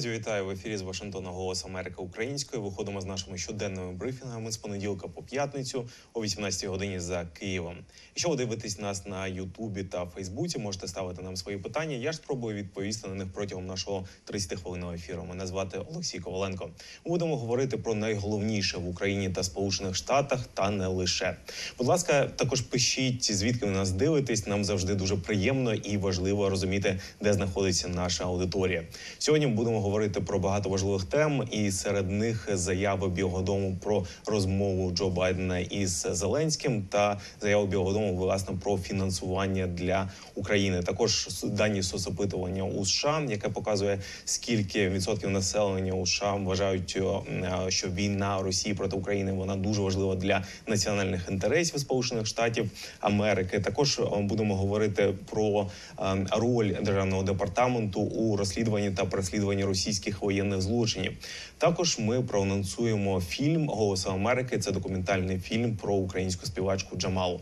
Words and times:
Друзі, 0.00 0.18
вітаю 0.18 0.46
в 0.46 0.50
ефірі 0.50 0.76
з 0.76 0.82
Вашингтона 0.82 1.30
Голос 1.30 1.64
Америки 1.64 1.94
Українською. 1.98 2.62
Виходимо 2.62 3.00
з 3.00 3.04
нашими 3.04 3.38
щоденними 3.38 3.92
брифінгами 3.92 4.52
з 4.52 4.56
понеділка 4.56 5.08
по 5.08 5.22
п'ятницю 5.22 5.88
о 6.12 6.22
18 6.22 6.68
годині 6.68 7.00
за 7.00 7.24
Києвом. 7.24 7.76
Якщо 8.08 8.28
ви 8.28 8.36
дивитесь 8.36 8.78
нас 8.78 9.06
на 9.06 9.26
Ютубі 9.26 9.84
та 9.84 10.06
Фейсбуці, 10.06 10.58
можете 10.58 10.88
ставити 10.88 11.22
нам 11.22 11.36
свої 11.36 11.58
питання. 11.58 11.96
Я 11.96 12.12
ж 12.12 12.18
спробую 12.18 12.56
відповісти 12.56 13.08
на 13.08 13.14
них 13.14 13.26
протягом 13.32 13.66
нашого 13.66 14.06
30 14.24 14.60
хвилинного 14.60 14.92
ефіру. 14.92 15.24
Мене 15.28 15.46
звати 15.46 15.78
Олексій 15.92 16.18
Коваленко. 16.18 16.70
Будемо 17.04 17.36
говорити 17.36 17.76
про 17.76 17.94
найголовніше 17.94 18.78
в 18.78 18.88
Україні 18.88 19.30
та 19.30 19.42
Сполучених 19.42 19.96
Штатах, 19.96 20.46
та 20.54 20.70
не 20.70 20.86
лише. 20.86 21.36
Будь 21.78 21.86
ласка, 21.86 22.28
також 22.36 22.60
пишіть 22.60 23.32
звідки 23.32 23.66
ви 23.66 23.72
нас 23.72 23.90
дивитесь. 23.90 24.46
Нам 24.46 24.64
завжди 24.64 24.94
дуже 24.94 25.16
приємно 25.16 25.74
і 25.74 25.96
важливо 25.96 26.50
розуміти, 26.50 27.00
де 27.20 27.32
знаходиться 27.32 27.88
наша 27.88 28.24
аудиторія. 28.24 28.84
Сьогодні 29.18 29.46
будемо 29.46 29.76
говорити 29.76 29.89
про 30.26 30.38
багато 30.38 30.68
важливих 30.68 31.04
тем, 31.04 31.44
і 31.50 31.70
серед 31.70 32.10
них 32.10 32.48
заяви 32.52 33.08
Білого 33.08 33.42
Дому 33.42 33.76
про 33.82 34.04
розмову 34.26 34.90
Джо 34.90 35.08
Байдена 35.08 35.58
із 35.58 36.06
Зеленським 36.10 36.82
та 36.82 37.20
заяви 37.40 37.66
Білого 37.66 37.92
Дому 37.92 38.16
власне 38.16 38.54
про 38.62 38.78
фінансування 38.78 39.66
для 39.66 40.10
України. 40.34 40.82
Також 40.82 41.28
дані 41.44 41.82
соцопитування 41.82 42.64
у 42.64 42.84
США, 42.84 43.22
яке 43.28 43.48
показує 43.48 43.98
скільки 44.24 44.88
відсотків 44.88 45.30
населення 45.30 45.92
у 45.92 46.06
США 46.06 46.34
вважають, 46.34 46.98
е, 47.00 47.70
що 47.70 47.88
війна 47.88 48.42
Росії 48.42 48.74
проти 48.74 48.96
України 48.96 49.32
вона 49.32 49.56
дуже 49.56 49.82
важлива 49.82 50.14
для 50.14 50.44
національних 50.66 51.28
інтересів 51.30 51.80
Сполучених 51.80 52.26
Штатів 52.26 52.70
Америки. 53.00 53.60
Також 53.60 53.98
е, 53.98 54.02
будемо 54.20 54.56
говорити 54.56 55.14
про 55.30 55.70
е, 55.98 56.26
роль 56.30 56.72
державного 56.82 57.22
департаменту 57.22 58.00
у 58.00 58.36
розслідуванні 58.36 58.90
та 58.90 59.04
переслідуванні 59.04 59.64
російських 59.70 60.22
воєнних 60.22 60.60
злочинів. 60.60 61.12
Також 61.58 61.98
ми 61.98 62.22
проанонсуємо 62.22 63.20
фільм 63.20 63.68
«Голос 63.68 64.06
Америки. 64.06 64.58
Це 64.58 64.72
документальний 64.72 65.38
фільм 65.38 65.76
про 65.76 65.94
українську 65.94 66.46
співачку 66.46 66.96
Джамалу. 66.96 67.40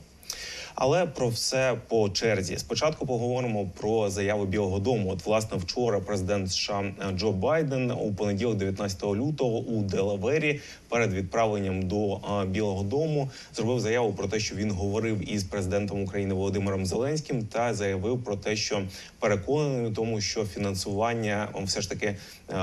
Але 0.75 1.07
про 1.07 1.29
все 1.29 1.79
по 1.89 2.09
черзі. 2.09 2.59
Спочатку 2.59 3.07
поговоримо 3.07 3.70
про 3.81 4.11
заяву 4.11 4.45
Білого 4.45 4.79
Дому. 4.79 5.11
От 5.11 5.27
власне 5.27 5.59
вчора 5.59 6.01
президент 6.01 6.53
США 6.53 6.93
Джо 7.17 7.33
Байден 7.33 7.91
у 7.91 8.15
понеділок, 8.15 8.57
19 8.57 9.05
лютого, 9.05 9.59
у 9.59 9.83
Делавері 9.83 10.61
перед 10.89 11.12
відправленням 11.12 11.83
до 11.83 12.20
Білого 12.47 12.83
Дому 12.83 13.31
зробив 13.55 13.81
заяву 13.81 14.12
про 14.12 14.28
те, 14.28 14.41
що 14.41 14.55
він 14.55 14.70
говорив 14.70 15.33
із 15.33 15.45
президентом 15.45 16.03
України 16.03 16.34
Володимиром 16.34 16.86
Зеленським, 16.86 17.47
та 17.47 17.75
заявив 17.75 18.25
про 18.25 18.36
те, 18.36 18.56
що 18.56 18.83
переконаний 19.19 19.91
у 19.91 19.95
тому, 19.95 20.20
що 20.20 20.45
фінансування 20.45 21.48
все 21.64 21.80
ж 21.80 21.91
таки 21.91 22.17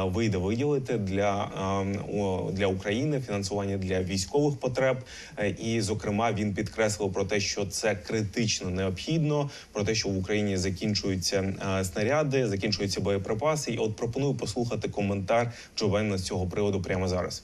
вийде 0.03 0.37
виділити 0.37 0.97
для, 0.97 1.49
для 2.53 2.67
України 2.67 3.21
фінансування 3.21 3.77
для 3.77 4.01
військових 4.01 4.59
потреб. 4.59 4.97
І, 5.57 5.81
зокрема, 5.81 6.31
він 6.31 6.53
підкреслив 6.53 7.13
про 7.13 7.25
те, 7.25 7.39
що 7.39 7.65
це 7.65 7.95
критично 7.95 8.69
необхідно, 8.69 9.49
про 9.71 9.83
те, 9.83 9.95
що 9.95 10.09
в 10.09 10.17
Україні 10.17 10.57
закінчуються 10.57 11.53
снаряди, 11.83 12.47
закінчуються 12.47 13.01
боєприпаси. 13.01 13.71
І 13.71 13.77
от 13.77 13.95
пропоную 13.95 14.33
послухати 14.33 14.89
коментар 14.89 15.51
Джо 15.77 15.87
Байдена 15.87 16.17
з 16.17 16.23
цього 16.23 16.47
приводу 16.47 16.81
прямо 16.81 17.07
зараз. 17.07 17.43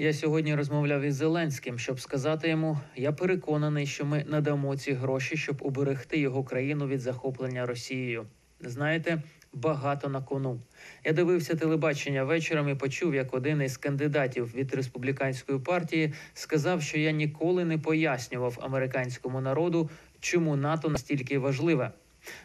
Я 0.00 0.12
сьогодні 0.12 0.54
розмовляв 0.54 1.02
із 1.02 1.14
Зеленським, 1.14 1.78
щоб 1.78 2.00
сказати 2.00 2.48
йому: 2.48 2.78
я 2.96 3.12
переконаний, 3.12 3.86
що 3.86 4.04
ми 4.04 4.24
надамо 4.28 4.76
ці 4.76 4.92
гроші, 4.92 5.36
щоб 5.36 5.58
уберегти 5.60 6.18
його 6.18 6.44
країну 6.44 6.86
від 6.86 7.00
захоплення 7.00 7.66
Росією. 7.66 8.26
Знаєте, 8.60 9.22
багато 9.52 10.08
на 10.08 10.22
кону. 10.22 10.60
Я 11.04 11.12
дивився 11.12 11.54
телебачення 11.54 12.24
вечором 12.24 12.68
і 12.68 12.74
почув, 12.74 13.14
як 13.14 13.34
один 13.34 13.62
із 13.62 13.76
кандидатів 13.76 14.54
від 14.54 14.74
республіканської 14.74 15.58
партії 15.58 16.12
сказав, 16.34 16.82
що 16.82 16.98
я 16.98 17.10
ніколи 17.10 17.64
не 17.64 17.78
пояснював 17.78 18.58
американському 18.62 19.40
народу, 19.40 19.90
чому 20.20 20.56
НАТО 20.56 20.88
настільки 20.88 21.38
важливе. 21.38 21.92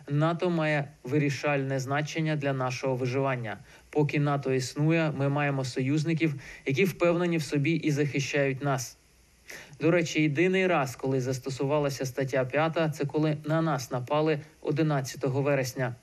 НАТО 0.09 0.49
має 0.49 0.91
вирішальне 1.03 1.79
значення 1.79 2.35
для 2.35 2.53
нашого 2.53 2.95
виживання. 2.95 3.57
Поки 3.93 4.19
НАТО 4.19 4.53
існує, 4.53 5.11
ми 5.17 5.29
маємо 5.29 5.65
союзників, 5.65 6.35
які 6.65 6.83
впевнені 6.83 7.37
в 7.37 7.43
собі 7.43 7.71
і 7.71 7.91
захищають 7.91 8.63
нас. 8.63 8.97
До 9.79 9.91
речі, 9.91 10.21
єдиний 10.21 10.67
раз, 10.67 10.95
коли 10.95 11.21
застосувалася 11.21 12.05
стаття 12.05 12.45
5, 12.45 12.95
це 12.95 13.05
коли 13.05 13.37
на 13.45 13.61
нас 13.61 13.91
напали 13.91 14.39
11 14.61 15.23
вересня. 15.23 15.95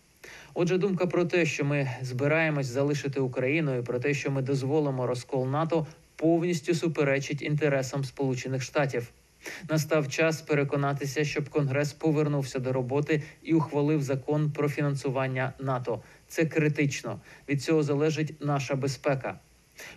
Отже, 0.54 0.78
думка 0.78 1.06
про 1.06 1.24
те, 1.24 1.46
що 1.46 1.64
ми 1.64 1.90
збираємось 2.02 2.66
залишити 2.66 3.20
Україну, 3.20 3.78
і 3.78 3.82
про 3.82 3.98
те, 3.98 4.14
що 4.14 4.30
ми 4.30 4.42
дозволимо 4.42 5.06
розкол 5.06 5.48
НАТО, 5.48 5.86
повністю 6.16 6.74
суперечить 6.74 7.42
інтересам 7.42 8.04
Сполучених 8.04 8.62
Штатів. 8.62 9.12
Настав 9.68 10.08
час 10.08 10.40
переконатися, 10.40 11.24
щоб 11.24 11.48
Конгрес 11.48 11.92
повернувся 11.92 12.58
до 12.58 12.72
роботи 12.72 13.22
і 13.42 13.54
ухвалив 13.54 14.02
закон 14.02 14.52
про 14.52 14.68
фінансування 14.68 15.52
НАТО. 15.58 16.02
Це 16.30 16.44
критично. 16.44 17.20
Від 17.48 17.62
цього 17.62 17.82
залежить 17.82 18.34
наша 18.40 18.74
безпека. 18.74 19.38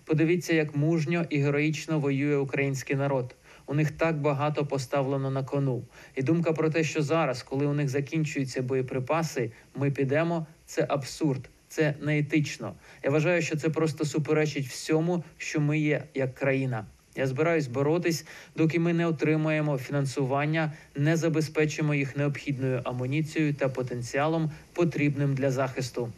Подивіться, 0.05 0.53
як 0.53 0.75
мужньо 0.75 1.25
і 1.29 1.37
героїчно 1.37 1.99
воює 1.99 2.37
український 2.37 2.95
народ. 2.95 3.35
У 3.65 3.73
них 3.73 3.91
так 3.91 4.21
багато 4.21 4.65
поставлено 4.65 5.31
на 5.31 5.43
кону. 5.43 5.83
І 6.15 6.23
думка 6.23 6.53
про 6.53 6.69
те, 6.69 6.83
що 6.83 7.01
зараз, 7.01 7.43
коли 7.43 7.65
у 7.65 7.73
них 7.73 7.89
закінчуються 7.89 8.61
боєприпаси, 8.61 9.51
ми 9.75 9.91
підемо. 9.91 10.47
Це 10.65 10.85
абсурд, 10.89 11.49
це 11.67 11.95
неетично. 12.01 12.73
Я 13.03 13.09
вважаю, 13.09 13.41
що 13.41 13.57
це 13.57 13.69
просто 13.69 14.05
суперечить 14.05 14.67
всьому, 14.67 15.23
що 15.37 15.61
ми 15.61 15.79
є 15.79 16.03
як 16.13 16.35
країна. 16.35 16.85
Я 17.15 17.27
збираюсь 17.27 17.67
боротись, 17.67 18.25
доки 18.55 18.79
ми 18.79 18.93
не 18.93 19.05
отримаємо 19.05 19.77
фінансування, 19.77 20.73
не 20.95 21.17
забезпечимо 21.17 21.93
їх 21.93 22.17
необхідною 22.17 22.81
амуніцією 22.83 23.53
та 23.53 23.69
потенціалом, 23.69 24.51
потрібним 24.73 25.35
для 25.35 25.51
захисту. 25.51 26.09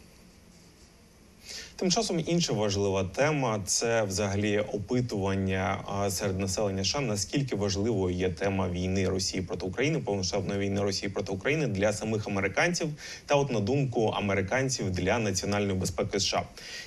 Тим 1.78 1.90
часом 1.90 2.20
інша 2.26 2.52
важлива 2.52 3.04
тема 3.04 3.62
це 3.66 4.02
взагалі 4.02 4.58
опитування 4.58 5.78
серед 6.10 6.38
населення 6.40 6.84
США, 6.84 7.00
наскільки 7.00 7.56
важливою 7.56 8.16
є 8.16 8.30
тема 8.30 8.68
війни 8.68 9.08
Росії 9.08 9.42
проти 9.42 9.66
України, 9.66 9.98
повномасштабної 9.98 10.60
війни 10.60 10.80
Росії 10.80 11.10
проти 11.10 11.32
України 11.32 11.66
для 11.66 11.92
самих 11.92 12.28
американців, 12.28 12.88
та 13.26 13.34
от 13.34 13.52
на 13.52 13.60
думку 13.60 14.06
американців 14.06 14.90
для 14.90 15.18
національної 15.18 15.78
безпеки 15.78 16.20
США. 16.20 16.42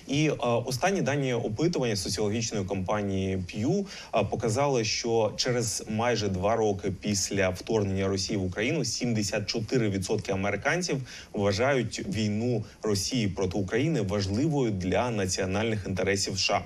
І 0.07 0.29
останні 0.39 1.01
дані 1.01 1.33
опитування 1.33 1.95
соціологічної 1.95 2.65
компанії 2.65 3.37
Pew 3.37 3.85
показали, 4.29 4.83
що 4.83 5.33
через 5.35 5.83
майже 5.89 6.27
два 6.27 6.55
роки 6.55 6.91
після 6.91 7.49
вторгнення 7.49 8.07
Росії 8.07 8.37
в 8.37 8.43
Україну 8.43 8.79
74% 8.79 10.33
американців 10.33 10.97
вважають 11.33 12.05
війну 12.07 12.63
Росії 12.81 13.27
проти 13.27 13.57
України 13.57 14.01
важливою 14.01 14.78
для 14.79 15.11
національних 15.11 15.85
інтересів 15.87 16.39
США. 16.39 16.61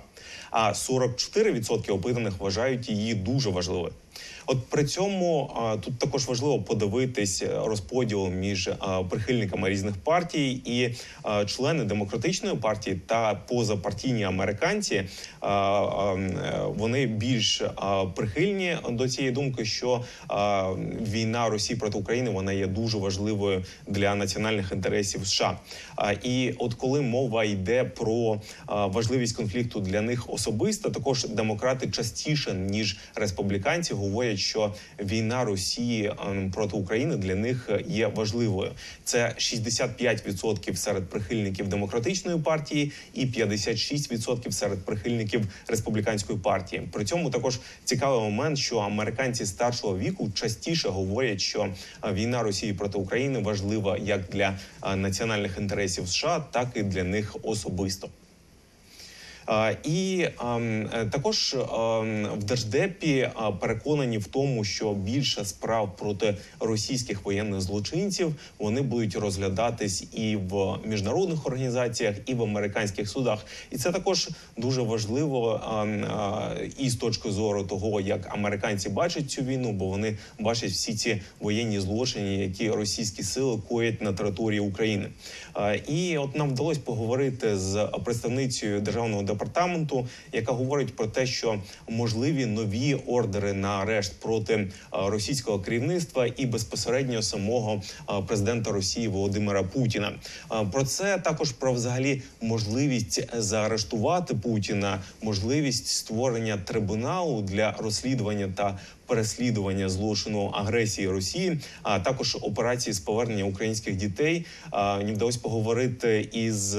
А 0.51 0.69
44% 0.71 1.91
опитаних 1.93 2.33
вважають 2.39 2.89
її 2.89 3.13
дуже 3.13 3.49
важливою. 3.49 3.93
От 4.45 4.57
при 4.69 4.83
цьому 4.83 5.53
тут 5.81 5.99
також 5.99 6.27
важливо 6.27 6.59
подивитись 6.59 7.43
розподіл 7.63 8.27
між 8.27 8.69
прихильниками 9.09 9.69
різних 9.69 9.97
партій 9.97 10.51
і 10.51 10.95
члени 11.45 11.83
демократичної 11.83 12.55
партії 12.55 13.01
та 13.07 13.35
позапартійні 13.35 14.23
американці. 14.23 15.03
Вони 16.67 17.05
більш 17.05 17.61
прихильні 18.15 18.77
до 18.89 19.09
цієї 19.09 19.33
думки, 19.33 19.65
що 19.65 20.03
війна 21.01 21.49
Росії 21.49 21.79
проти 21.79 21.97
України 21.97 22.29
вона 22.29 22.53
є 22.53 22.67
дуже 22.67 22.97
важливою 22.97 23.65
для 23.87 24.15
національних 24.15 24.71
інтересів 24.71 25.27
США. 25.27 25.57
І 26.23 26.53
от 26.59 26.73
коли 26.73 27.01
мова 27.01 27.43
йде 27.43 27.83
про 27.83 28.41
важливість 28.67 29.35
конфлікту 29.35 29.79
для 29.79 30.01
них 30.01 30.29
особисто, 30.29 30.89
також 30.89 31.25
демократи 31.25 31.91
частіше 31.91 32.53
ніж 32.53 32.97
республіканці 33.15 33.93
говорять, 33.93 34.32
що 34.37 34.73
війна 34.99 35.43
Росії 35.43 36.13
ем, 36.27 36.51
проти 36.51 36.77
України 36.77 37.17
для 37.17 37.35
них 37.35 37.69
є 37.87 38.07
важливою. 38.07 38.71
Це 39.03 39.35
65% 39.37 40.75
серед 40.75 41.09
прихильників 41.09 41.67
демократичної 41.67 42.39
партії 42.39 42.91
і 43.13 43.25
56% 43.25 44.51
серед 44.51 44.85
прихильників 44.85 45.41
республіканської 45.67 46.39
партії. 46.39 46.81
При 46.91 47.05
цьому 47.05 47.29
також 47.29 47.59
цікавий 47.83 48.21
момент, 48.21 48.57
що 48.57 48.77
американці 48.77 49.45
старшого 49.45 49.97
віку 49.97 50.31
частіше 50.33 50.89
говорять, 50.89 51.41
що 51.41 51.73
війна 52.11 52.43
Росії 52.43 52.73
проти 52.73 52.97
України 52.97 53.39
важлива 53.39 53.97
як 53.97 54.21
для 54.31 54.59
національних 54.95 55.57
інтересів 55.57 56.07
США, 56.07 56.45
так 56.51 56.67
і 56.75 56.83
для 56.83 57.03
них 57.03 57.35
особисто. 57.43 58.09
І 59.83 60.27
ем, 60.41 60.89
е, 60.93 61.05
також 61.05 61.53
ем, 61.53 62.27
в 62.37 62.43
держдепі 62.43 63.29
переконані 63.59 64.17
в 64.17 64.27
тому, 64.27 64.63
що 64.63 64.93
більше 64.93 65.45
справ 65.45 65.95
проти 65.97 66.37
російських 66.59 67.25
воєнних 67.25 67.61
злочинців 67.61 68.35
вони 68.59 68.81
будуть 68.81 69.15
розглядатись 69.15 70.03
і 70.13 70.35
в 70.35 70.77
міжнародних 70.85 71.45
організаціях, 71.45 72.15
і 72.25 72.33
в 72.33 72.43
американських 72.43 73.09
судах. 73.09 73.45
І 73.71 73.77
це 73.77 73.91
також 73.91 74.29
дуже 74.57 74.81
важливо 74.81 75.61
ем, 75.81 76.05
і 76.77 76.89
з 76.89 76.95
точки 76.95 77.31
зору 77.31 77.63
того, 77.63 78.01
як 78.01 78.33
американці 78.33 78.89
бачать 78.89 79.31
цю 79.31 79.41
війну, 79.41 79.71
бо 79.71 79.85
вони 79.85 80.17
бачать 80.39 80.71
всі 80.71 80.93
ці 80.93 81.21
воєнні 81.39 81.79
злочини, 81.79 82.35
які 82.35 82.69
російські 82.69 83.23
сили 83.23 83.61
коять 83.69 84.01
на 84.01 84.13
території 84.13 84.59
України. 84.59 85.09
І 85.87 86.17
от 86.17 86.35
нам 86.35 86.49
вдалося 86.49 86.79
поговорити 86.85 87.57
з 87.57 87.87
представницею 88.05 88.81
державного 88.81 89.23
департаменту, 89.33 90.07
яка 90.31 90.51
говорить 90.51 90.95
про 90.95 91.07
те, 91.07 91.25
що 91.25 91.59
можливі 91.89 92.45
нові 92.45 92.93
ордери 92.93 93.53
на 93.53 93.67
арешт 93.67 94.13
проти 94.19 94.71
російського 94.91 95.59
керівництва 95.59 96.27
і 96.37 96.45
безпосередньо 96.45 97.21
самого 97.21 97.81
президента 98.27 98.71
Росії 98.71 99.07
Володимира 99.07 99.63
Путіна. 99.63 100.11
Про 100.71 100.83
це 100.83 101.17
також 101.17 101.51
про 101.51 101.73
взагалі 101.73 102.21
можливість 102.41 103.27
заарештувати 103.37 104.35
Путіна, 104.35 104.99
можливість 105.21 105.87
створення 105.87 106.57
трибуналу 106.57 107.41
для 107.41 107.71
розслідування 107.71 108.53
та 108.55 108.79
переслідування 109.07 109.89
злочину 109.89 110.45
агресії 110.53 111.07
Росії, 111.07 111.59
а 111.83 111.99
також 111.99 112.37
операції 112.41 112.93
з 112.93 112.99
повернення 112.99 113.43
українських 113.43 113.95
дітей. 113.95 114.45
Мені 114.73 115.11
вдалося 115.11 115.39
поговорити 115.39 116.29
із 116.33 116.77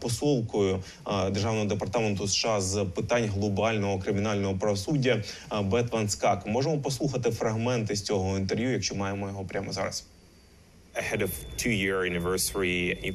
посолкою 0.00 0.82
державного 1.30 1.66
департаменту 1.66 2.28
США 2.28 2.60
з 2.60 2.84
питань 2.84 3.30
глобального 3.34 3.98
кримінального 3.98 4.54
правосуддя 4.54 5.22
Бет 5.62 5.92
Скак. 6.08 6.46
Можемо 6.46 6.78
послухати 6.78 7.30
фрагменти 7.30 7.96
з 7.96 8.02
цього 8.02 8.38
інтерв'ю, 8.38 8.72
якщо 8.72 8.94
маємо 8.94 9.28
його 9.28 9.44
прямо 9.44 9.72
зараз. 9.72 10.04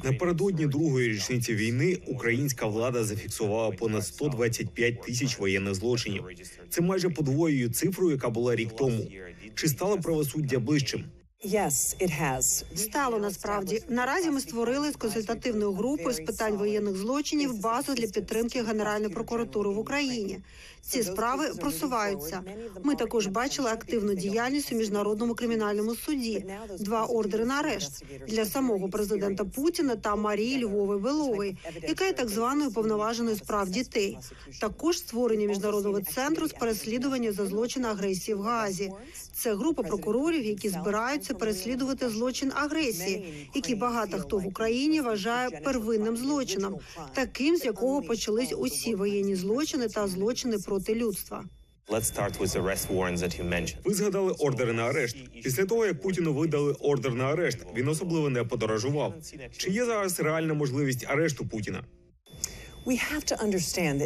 Напередодні 0.04 0.66
другої 0.66 1.08
річниці 1.08 1.54
війни 1.54 1.98
українська 2.06 2.66
влада 2.66 3.04
зафіксувала 3.04 3.70
понад 3.70 4.06
125 4.06 5.02
тисяч 5.02 5.38
воєнних 5.38 5.74
злочинів. 5.74 6.24
Це 6.68 6.80
майже 6.80 7.08
подвоює 7.10 7.68
цифру, 7.68 8.10
яка 8.10 8.30
була 8.30 8.56
рік 8.56 8.76
тому. 8.76 9.06
Чи 9.54 9.68
стало 9.68 9.98
правосуддя 10.00 10.58
ближчим? 10.58 11.04
Yes, 11.44 11.96
it 12.00 12.10
has. 12.10 12.64
Стало 12.76 13.18
насправді 13.18 13.82
наразі. 13.88 14.30
Ми 14.30 14.40
створили 14.40 14.90
з 14.90 14.96
консультативною 14.96 15.72
групою 15.72 16.14
з 16.14 16.20
питань 16.20 16.56
воєнних 16.56 16.96
злочинів 16.96 17.60
базу 17.60 17.94
для 17.94 18.06
підтримки 18.06 18.62
Генеральної 18.62 19.14
прокуратури 19.14 19.70
в 19.70 19.78
Україні. 19.78 20.40
Ці 20.82 21.02
справи 21.02 21.48
просуваються. 21.60 22.42
Ми 22.82 22.94
також 22.94 23.26
бачили 23.26 23.70
активну 23.70 24.14
діяльність 24.14 24.72
у 24.72 24.76
міжнародному 24.76 25.34
кримінальному 25.34 25.94
суді. 25.94 26.44
Два 26.78 27.04
ордери 27.04 27.44
на 27.44 27.54
арешт 27.54 28.04
для 28.28 28.44
самого 28.44 28.88
президента 28.88 29.44
Путіна 29.44 29.96
та 29.96 30.16
Марії 30.16 30.64
Львови 30.64 30.98
Белової, 30.98 31.56
яка 31.82 32.04
є 32.04 32.12
так 32.12 32.28
званою 32.28 32.72
повноваженою 32.72 33.36
з 33.36 33.40
прав 33.40 33.70
дітей. 33.70 34.18
Також 34.60 34.98
створення 34.98 35.46
міжнародного 35.46 36.00
центру 36.00 36.48
з 36.48 36.52
переслідування 36.52 37.32
за 37.32 37.46
злочин 37.46 37.84
агресії 37.84 38.34
в 38.34 38.40
Гаазі. 38.42 38.92
Це 39.40 39.54
група 39.54 39.82
прокурорів, 39.82 40.44
які 40.44 40.68
збираються 40.68 41.34
переслідувати 41.34 42.08
злочин 42.08 42.52
агресії, 42.54 43.48
який 43.54 43.74
багато 43.74 44.18
хто 44.18 44.38
в 44.38 44.46
Україні 44.46 45.00
вважає 45.00 45.50
первинним 45.64 46.16
злочином, 46.16 46.76
таким 47.14 47.56
з 47.56 47.64
якого 47.64 48.02
почались 48.02 48.52
усі 48.58 48.94
воєнні 48.94 49.34
злочини 49.36 49.88
та 49.88 50.08
злочини 50.08 50.58
проти 50.58 50.94
людства. 50.94 51.44
Ви 53.84 53.94
згадали 53.94 54.32
ордери 54.38 54.72
на 54.72 54.82
арешт. 54.82 55.16
Після 55.42 55.64
того 55.64 55.86
як 55.86 56.00
Путіну 56.00 56.34
видали 56.34 56.72
ордер 56.80 57.14
на 57.14 57.24
арешт, 57.24 57.58
він 57.76 57.88
особливо 57.88 58.30
не 58.30 58.44
подорожував. 58.44 59.14
Чи 59.56 59.70
є 59.70 59.84
зараз 59.84 60.20
реальна 60.20 60.54
можливість 60.54 61.04
арешту 61.08 61.46
Путіна? 61.48 61.84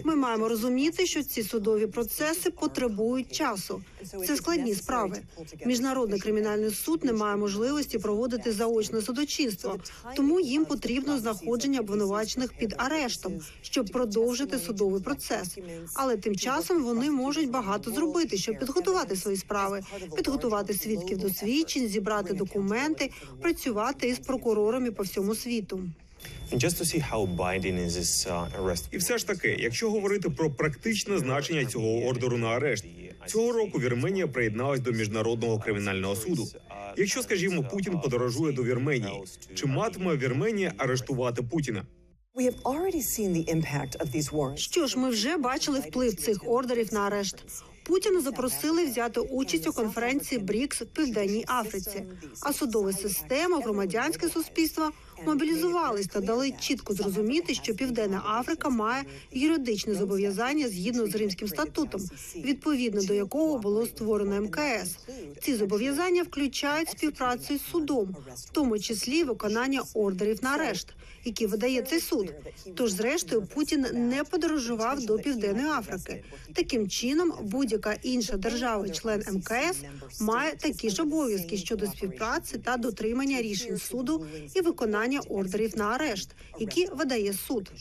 Ми 0.05 0.15
маємо 0.17 0.49
розуміти, 0.49 1.07
що 1.07 1.23
ці 1.23 1.43
судові 1.43 1.87
процеси 1.87 2.51
потребують 2.51 3.33
часу. 3.33 3.83
Це 4.27 4.37
складні 4.37 4.75
справи. 4.75 5.23
Міжнародний 5.67 6.21
кримінальний 6.21 6.71
суд 6.71 7.05
не 7.05 7.13
має 7.13 7.37
можливості 7.37 7.99
проводити 7.99 8.53
заочне 8.53 9.01
судочинство, 9.03 9.79
тому 10.17 10.41
їм 10.41 10.65
потрібно 10.65 11.19
знаходження 11.19 11.81
обвинувачених 11.81 12.53
під 12.59 12.75
арештом, 12.79 13.41
щоб 13.63 13.87
продовжити 13.87 14.59
судовий 14.59 15.03
процес. 15.03 15.59
Але 15.95 16.17
тим 16.17 16.37
часом 16.37 16.83
вони 16.83 17.11
можуть 17.11 17.51
багато 17.51 17.91
зробити, 17.91 18.37
щоб 18.37 18.59
підготувати 18.59 19.17
свої 19.17 19.37
справи, 19.37 19.81
підготувати 20.17 20.75
свідків 20.75 21.19
до 21.19 21.31
свідчень, 21.31 21.89
зібрати 21.89 22.35
документи, 22.35 23.11
працювати 23.43 24.09
із 24.09 24.19
прокурорами 24.19 24.91
по 24.91 25.03
всьому 25.03 25.35
світу. 25.35 25.81
And 26.53 26.61
just 26.61 26.79
to 26.79 26.85
see 26.85 27.01
how 27.13 27.27
binding 27.27 27.79
is 27.79 27.97
this 27.97 28.27
uh, 28.27 28.63
arrest. 28.63 28.85
І 28.91 28.97
все 28.97 29.19
ж 29.19 29.27
таки, 29.27 29.57
якщо 29.61 29.91
говорити 29.91 30.31
про 30.31 30.51
практичне 30.51 31.19
значення 31.19 31.65
цього 31.65 31.89
ордеру 31.89 32.39
на 32.39 32.49
арешт, 32.49 32.85
цього 33.27 33.53
року 33.53 33.79
Вірменія 33.79 34.27
приєдналась 34.27 34.81
до 34.81 34.93
міжнародного 34.93 35.59
кримінального 35.59 36.17
суду. 36.17 36.49
Якщо, 36.97 37.23
скажімо, 37.23 37.63
Путін 37.63 38.01
подорожує 38.01 38.53
до 38.53 38.63
Вірменії, 38.65 39.25
чи 39.55 39.67
матиме 39.67 40.17
Вірменія 40.17 40.73
арештувати 40.77 41.43
Путіна? 41.43 41.87
we 42.35 42.45
have 42.45 42.61
already 42.65 43.01
seen 43.01 43.33
the 43.33 43.45
impact 43.57 43.93
of 44.03 44.11
these 44.11 44.29
warrants. 44.33 44.57
Що 44.57 44.87
ж, 44.87 44.99
ми 44.99 45.11
вже 45.11 45.37
бачили 45.37 45.81
вплив 45.81 46.15
цих 46.15 46.49
ордерів 46.49 46.95
на 46.95 47.01
арешт. 47.01 47.37
Путіна 47.85 48.21
запросили 48.21 48.85
взяти 48.85 49.21
участь 49.21 49.67
у 49.67 49.73
конференції 49.73 50.39
БРІКС 50.39 50.81
в 50.81 50.87
Південній 50.87 51.45
Африці. 51.49 52.05
А 52.41 52.53
судова 52.53 52.93
система, 52.93 53.61
громадянське 53.61 54.29
суспільство 54.29 54.91
мобілізувались 55.27 56.07
та 56.07 56.21
дали 56.21 56.53
чітко 56.61 56.95
зрозуміти, 56.95 57.55
що 57.55 57.75
Південна 57.75 58.23
Африка 58.27 58.69
має 58.69 59.05
юридичне 59.33 59.95
зобов'язання 59.95 60.69
згідно 60.69 61.07
з 61.07 61.15
Римським 61.15 61.49
статутом, 61.49 62.01
відповідно 62.37 63.03
до 63.03 63.15
якого 63.15 63.59
було 63.59 63.87
створено 63.87 64.41
МКС. 64.41 64.99
Ці 65.43 65.55
зобов'язання 65.55 66.23
включають 66.23 66.89
співпрацю 66.89 67.59
з 67.59 67.71
судом, 67.71 68.17
в 68.37 68.51
тому 68.51 68.79
числі 68.79 69.25
виконання 69.25 69.83
ордерів 69.95 70.39
на 70.43 70.51
арешт, 70.51 70.89
які 71.25 71.47
видає 71.47 71.83
цей 71.83 72.01
суд. 72.01 72.35
Тож, 72.75 72.91
зрештою, 72.93 73.43
Путін 73.43 73.87
не 73.93 74.25
подорожував 74.25 75.07
до 75.07 75.19
Південної 75.19 75.69
Африки. 75.69 76.25
Таким 76.55 76.89
чином, 76.89 77.33
будь-яка 77.43 77.97
інша 78.03 78.37
держава-член 78.37 79.21
МКС 79.33 79.83
має 80.21 80.53
такі 80.57 80.91
ж 80.91 81.03
обов'язки 81.03 81.57
щодо 81.57 81.87
співпраці 81.87 82.59
та 82.59 82.77
дотримання 82.77 83.43
рішень 83.43 83.79
суду 83.79 84.27
і 84.55 84.61
виконання 84.61 85.21
ордерів 85.21 85.79
на 85.79 85.85
арешт, 85.85 86.31
які 86.61 86.87
видає 86.87 87.33
суд. 87.33 87.73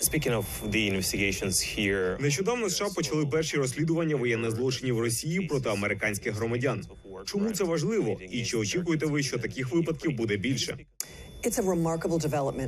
Speaking 0.00 0.34
of 0.36 0.44
the 0.70 0.90
investigations 0.92 1.56
here, 1.62 2.22
Нещодавно 2.22 2.70
США 2.70 2.86
почали 2.94 3.26
перші 3.26 3.56
розслідування 3.56 4.16
воєнних 4.16 4.50
злочинів 4.50 5.00
Росії 5.00 5.40
проти 5.40 5.68
американських 5.68 6.34
громадян. 6.34 6.84
Чому 7.24 7.52
це 7.52 7.64
важливо? 7.64 8.20
І 8.30 8.44
чи 8.44 8.56
очікуєте 8.56 9.06
ви, 9.06 9.22
що 9.22 9.38
таких 9.38 9.72
випадків 9.72 10.12
буде 10.12 10.36
більше? 10.36 10.78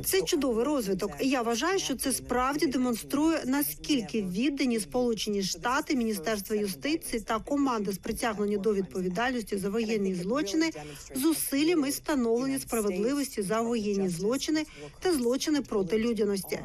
Це 0.05 0.21
чудовий 0.21 0.65
розвиток. 0.65 1.11
І 1.21 1.29
Я 1.29 1.41
вважаю, 1.41 1.79
що 1.79 1.95
це 1.95 2.11
справді 2.11 2.65
демонструє 2.67 3.39
наскільки 3.45 4.21
віддані 4.21 4.79
Сполучені 4.79 5.43
Штати, 5.43 5.95
Міністерство 5.95 6.55
юстиції 6.55 7.21
та 7.21 7.39
команди 7.39 7.91
з 7.91 7.97
притягнення 7.97 8.57
до 8.57 8.73
відповідальності 8.73 9.57
за 9.57 9.69
воєнні 9.69 10.15
злочини 10.15 10.69
зусиллями 11.15 11.89
встановлення 11.89 12.59
справедливості 12.59 13.41
за 13.41 13.61
воєнні 13.61 14.09
злочини 14.09 14.65
та 14.99 15.13
злочини 15.13 15.61
проти 15.61 15.97
людяності. 15.97 16.59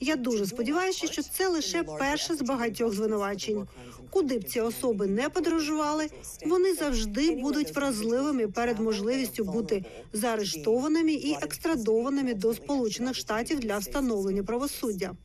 Я 0.00 0.16
дуже 0.16 0.46
сподіваюся, 0.46 1.06
що 1.06 1.22
це 1.22 1.48
лише 1.48 1.82
перше 1.82 2.34
з 2.34 2.42
багатьох 2.42 2.94
звинувачень. 2.94 3.66
Куди 4.10 4.38
б 4.38 4.44
ці 4.44 4.60
особи 4.60 5.06
не 5.06 5.28
подорожували, 5.28 6.06
вони 6.46 6.74
завжди 6.74 7.30
будуть 7.30 7.76
вразливими 7.76 8.48
перед 8.48 8.78
можливістю 8.80 9.44
бути 9.44 9.84
заарештованими 10.12 11.12
і 11.12 11.36
екстрадованими 11.42 12.34
до 12.34 12.54
Сполучених 12.54 13.14
Штатів 13.14 13.60
для 13.60 13.78
встановлення 13.78 14.42
правосуддя. 14.42 15.16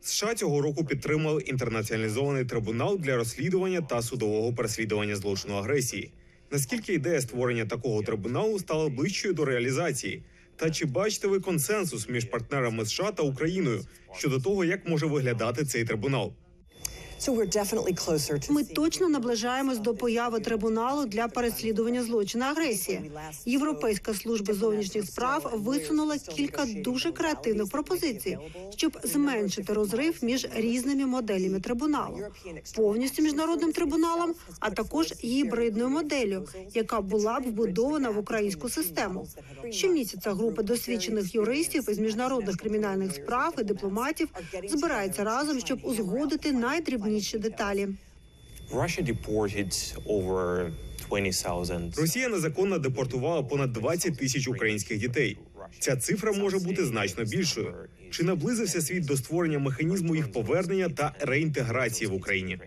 США 0.00 0.34
цього 0.34 0.60
року 0.60 0.84
підтримали 0.84 1.42
інтернаціоналізований 1.42 2.44
трибунал 2.44 2.98
для 2.98 3.16
розслідування 3.16 3.80
та 3.80 4.02
судового 4.02 4.52
переслідування 4.54 5.16
злочину 5.16 5.54
агресії. 5.54 6.12
Наскільки 6.50 6.94
ідея 6.94 7.20
створення 7.20 7.66
такого 7.66 8.02
трибуналу 8.02 8.58
стала 8.58 8.88
ближчою 8.88 9.34
до 9.34 9.44
реалізації? 9.44 10.22
Та 10.56 10.70
чи 10.70 10.86
бачите 10.86 11.28
ви 11.28 11.40
консенсус 11.40 12.08
між 12.08 12.24
партнерами 12.24 12.86
США 12.86 13.12
та 13.12 13.22
Україною 13.22 13.84
щодо 14.14 14.40
того, 14.40 14.64
як 14.64 14.88
може 14.88 15.06
виглядати 15.06 15.64
цей 15.64 15.84
трибунал? 15.84 16.32
So 16.32 16.38
we're 16.38 16.38
definitely 16.38 16.38
closer 16.38 17.11
to 17.11 17.11
Ми 18.50 18.64
точно 18.64 19.08
наближаємось 19.08 19.78
до 19.78 19.94
появи 19.94 20.40
трибуналу 20.40 21.04
для 21.06 21.28
переслідування 21.28 22.02
злочину 22.02 22.44
агресії. 22.44 23.12
Європейська 23.46 24.14
служба 24.14 24.54
зовнішніх 24.54 25.06
справ 25.06 25.52
висунула 25.54 26.18
кілька 26.18 26.64
дуже 26.66 27.12
креативних 27.12 27.68
пропозицій, 27.70 28.38
щоб 28.76 28.98
зменшити 29.02 29.72
розрив 29.72 30.18
між 30.22 30.48
різними 30.54 31.06
моделями 31.06 31.60
трибуналу, 31.60 32.18
повністю 32.76 33.22
міжнародним 33.22 33.72
трибуналом, 33.72 34.34
а 34.60 34.70
також 34.70 35.12
гібридною 35.24 35.88
моделлю, 35.88 36.46
яка 36.74 37.00
була 37.00 37.40
б 37.40 37.42
вбудована 37.42 38.10
в 38.10 38.18
українську 38.18 38.68
систему. 38.68 39.26
Щомісяця 39.70 40.32
група 40.32 40.62
досвідчених 40.62 41.34
юристів 41.34 41.90
із 41.90 41.98
міжнародних 41.98 42.56
кримінальних 42.56 43.14
справ 43.14 43.54
і 43.58 43.62
дипломатів 43.62 44.28
збирається 44.68 45.24
разом, 45.24 45.60
щоб 45.60 45.78
узгодити 45.84 46.52
найдрібніші 46.52 47.11
деталі. 47.38 47.88
Russia 48.72 49.02
deported 49.02 49.96
over 50.06 50.72
20,000. 51.08 51.98
Росія 51.98 52.28
незаконно 52.28 52.78
депортувала 52.78 53.42
понад 53.42 53.72
20 53.72 54.18
тисяч 54.18 54.48
українських 54.48 54.98
дітей. 54.98 55.38
Ця 55.78 55.96
цифра 55.96 56.32
може 56.32 56.58
бути 56.58 56.84
значно 56.84 57.24
більшою. 57.24 57.74
Чи 58.10 58.22
наблизився 58.22 58.80
світ 58.80 59.04
до 59.04 59.16
створення 59.16 59.58
механізму 59.58 60.16
їх 60.16 60.32
повернення 60.32 60.88
та 60.88 61.14
реінтеграції 61.20 62.10
в 62.10 62.14
Україні? 62.14 62.58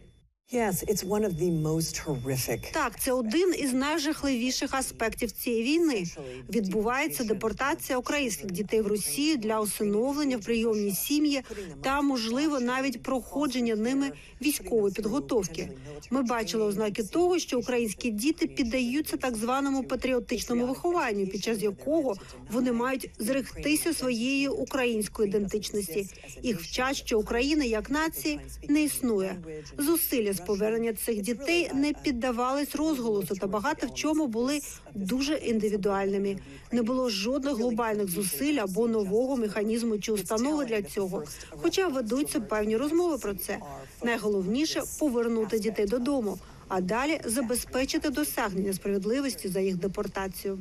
Так, 2.73 2.99
це 2.99 3.11
один 3.11 3.55
із 3.57 3.73
найжахливіших 3.73 4.73
аспектів 4.73 5.31
цієї 5.31 5.63
війни. 5.63 6.03
Відбувається 6.49 7.23
депортація 7.23 7.97
українських 7.97 8.51
дітей 8.51 8.81
в 8.81 8.87
Росію 8.87 9.37
для 9.37 9.61
усиновлення 9.61 10.37
в 10.37 10.41
прийомні 10.41 10.91
сім'ї 10.91 11.41
та, 11.81 12.01
можливо, 12.01 12.59
навіть 12.59 13.03
проходження 13.03 13.75
ними 13.75 14.11
військової 14.41 14.93
підготовки. 14.93 15.69
Ми 16.09 16.21
бачили 16.23 16.63
ознаки 16.63 17.03
того, 17.03 17.39
що 17.39 17.59
українські 17.59 18.11
діти 18.11 18.47
піддаються 18.47 19.17
так 19.17 19.37
званому 19.37 19.83
патріотичному 19.83 20.67
вихованню, 20.67 21.27
під 21.27 21.43
час 21.43 21.61
якого 21.61 22.15
вони 22.51 22.71
мають 22.71 23.09
зректися 23.19 23.93
своєї 23.93 24.47
української 24.47 25.29
ідентичності. 25.29 26.07
Їх 26.43 26.61
вчать, 26.61 26.95
що 26.95 27.19
Україна 27.19 27.63
як 27.63 27.89
нації 27.89 28.39
не 28.69 28.83
існує. 28.83 29.35
Зусилля 29.77 30.34
з 30.35 30.39
повернення 30.39 30.93
цих 30.93 31.21
дітей 31.21 31.71
не 31.73 31.93
піддавались 31.93 32.75
розголосу 32.75 33.35
та 33.35 33.47
багато 33.47 33.87
в 33.87 33.93
чому 33.93 34.27
були 34.27 34.59
дуже 34.93 35.35
індивідуальними. 35.35 36.37
Не 36.71 36.81
було 36.81 37.09
жодних 37.09 37.55
глобальних 37.55 38.07
зусиль 38.09 38.55
або 38.55 38.87
нового 38.87 39.37
механізму 39.37 39.97
чи 39.99 40.11
установи 40.11 40.65
для 40.65 40.81
цього. 40.81 41.23
Хоча 41.49 41.87
ведуться 41.87 42.39
певні 42.39 42.77
розмови 42.77 43.17
про 43.17 43.33
це. 43.33 43.59
Найголовніше 44.03 44.83
повернути 44.99 45.59
дітей 45.59 45.85
додому, 45.85 46.37
а 46.67 46.81
далі 46.81 47.21
забезпечити 47.25 48.09
досягнення 48.09 48.73
справедливості 48.73 49.49
за 49.49 49.59
їх 49.59 49.75
депортацію. 49.75 50.59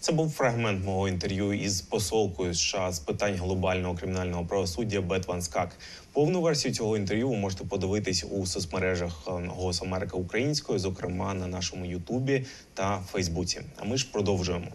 Це 0.00 0.12
був 0.12 0.30
фрагмент 0.30 0.84
мого 0.84 1.08
інтерв'ю 1.08 1.52
із 1.52 1.80
посолкою 1.80 2.54
США 2.54 2.92
з 2.92 2.98
питань 2.98 3.36
глобального 3.36 3.94
кримінального 3.94 4.44
правосуддя 4.44 5.00
Бет 5.00 5.28
Ван 5.28 5.42
Скак. 5.42 5.76
Повну 6.12 6.40
версію 6.40 6.74
цього 6.74 6.96
інтерв'ю 6.96 7.28
ви 7.28 7.36
можете 7.36 7.64
подивитись 7.64 8.24
у 8.30 8.46
соцмережах 8.46 9.24
е, 9.28 9.30
Голос 9.30 9.82
Америка 9.82 10.16
Українською, 10.16 10.78
зокрема 10.78 11.34
на 11.34 11.46
нашому 11.46 11.86
Ютубі 11.86 12.44
та 12.74 13.02
Фейсбуці. 13.12 13.60
А 13.76 13.84
ми 13.84 13.96
ж 13.96 14.08
продовжуємо. 14.12 14.66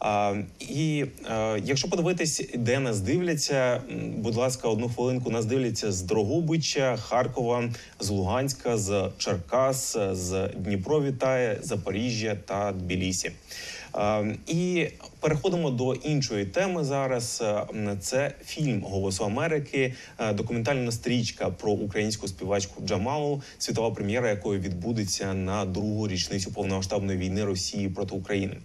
А, 0.00 0.34
і 0.60 1.04
е, 1.30 1.60
якщо 1.64 1.88
подивитись, 1.88 2.42
де 2.54 2.78
нас 2.78 3.00
дивляться, 3.00 3.82
будь 4.16 4.36
ласка, 4.36 4.68
одну 4.68 4.88
хвилинку 4.88 5.30
нас 5.30 5.44
дивляться 5.44 5.92
з 5.92 6.02
Дрогобича, 6.02 6.96
Харкова, 6.96 7.70
з 8.00 8.08
Луганська, 8.08 8.78
з 8.78 9.10
Черкас, 9.18 9.96
з 10.12 10.48
Дніпро 10.56 11.02
вітає, 11.02 11.58
Запоріжжя 11.62 12.36
та 12.46 12.72
Тбілісі. 12.72 13.30
І 14.46 14.88
переходимо 15.24 15.70
до 15.70 15.94
іншої 15.94 16.44
теми 16.44 16.84
зараз. 16.84 17.42
Е, 17.44 17.96
Це 18.00 18.32
фільм 18.44 18.82
Голосу 18.82 19.24
Америки, 19.24 19.94
е, 20.18 20.32
документальна 20.32 20.92
стрічка 20.92 21.50
про 21.50 21.72
українську 21.72 22.28
співачку 22.28 22.82
Джамалу, 22.86 23.42
світова 23.58 23.90
прем'єра 23.90 24.30
якої 24.30 24.60
відбудеться 24.60 25.34
на 25.34 25.64
другу 25.64 26.08
річницю 26.08 26.52
повномасштабної 26.52 27.18
війни 27.18 27.44
Росії 27.44 27.88
проти 27.88 28.14
України. 28.14 28.56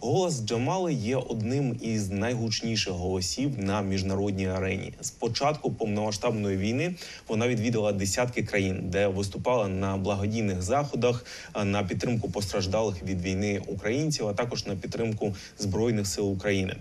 Голос 0.00 0.44
Джамали 0.44 0.94
є 0.94 1.16
одним 1.16 1.78
із 1.82 2.10
найгучніших 2.10 2.92
голосів 2.92 3.58
на 3.58 3.82
міжнародній 3.82 4.48
арені. 4.48 4.92
З 5.00 5.10
початку 5.10 5.72
повномасштабної 5.72 6.56
війни 6.56 6.94
вона 7.28 7.48
відвідала 7.48 7.92
десятки 7.92 8.42
країн, 8.42 8.80
де 8.84 9.06
виступала 9.06 9.68
на 9.68 9.96
благодійних 9.96 10.62
заходах 10.62 11.24
е, 11.54 11.64
на 11.64 11.82
підтримку 11.82 12.30
постраждалих 12.30 13.02
від 13.02 13.22
війни 13.22 13.62
українців, 13.66 14.28
а 14.28 14.32
також 14.32 14.66
на 14.66 14.76
підтримку 14.76 15.34
збройних 15.58 16.05
сил 16.06 16.32
України. 16.32 16.76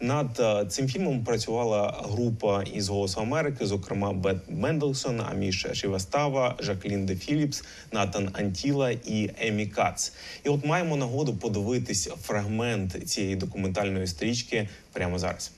Над 0.00 0.40
е, 0.40 0.66
цим 0.66 0.88
фільмом 0.88 1.24
працювала 1.24 2.04
група 2.10 2.62
із 2.62 2.88
Голосу 2.88 3.20
Америки, 3.20 3.66
зокрема 3.66 4.12
Бет 4.12 4.36
Менделсон, 4.48 5.20
Аміша 5.20 5.74
Шівастава, 5.74 6.56
Жаклін 6.58 7.06
Де 7.06 7.16
Філіпс, 7.16 7.64
Натан 7.92 8.30
Антіла 8.32 8.90
і 8.90 9.30
Емі 9.40 9.66
Кац. 9.66 10.12
І 10.44 10.48
от 10.48 10.66
маємо 10.66 10.96
нагоду 10.96 11.34
подивитись 11.34 12.08
фрагмент 12.22 13.08
цієї 13.08 13.36
документальної 13.36 14.06
стрічки 14.06 14.68
прямо 14.92 15.18
зараз. 15.18 15.52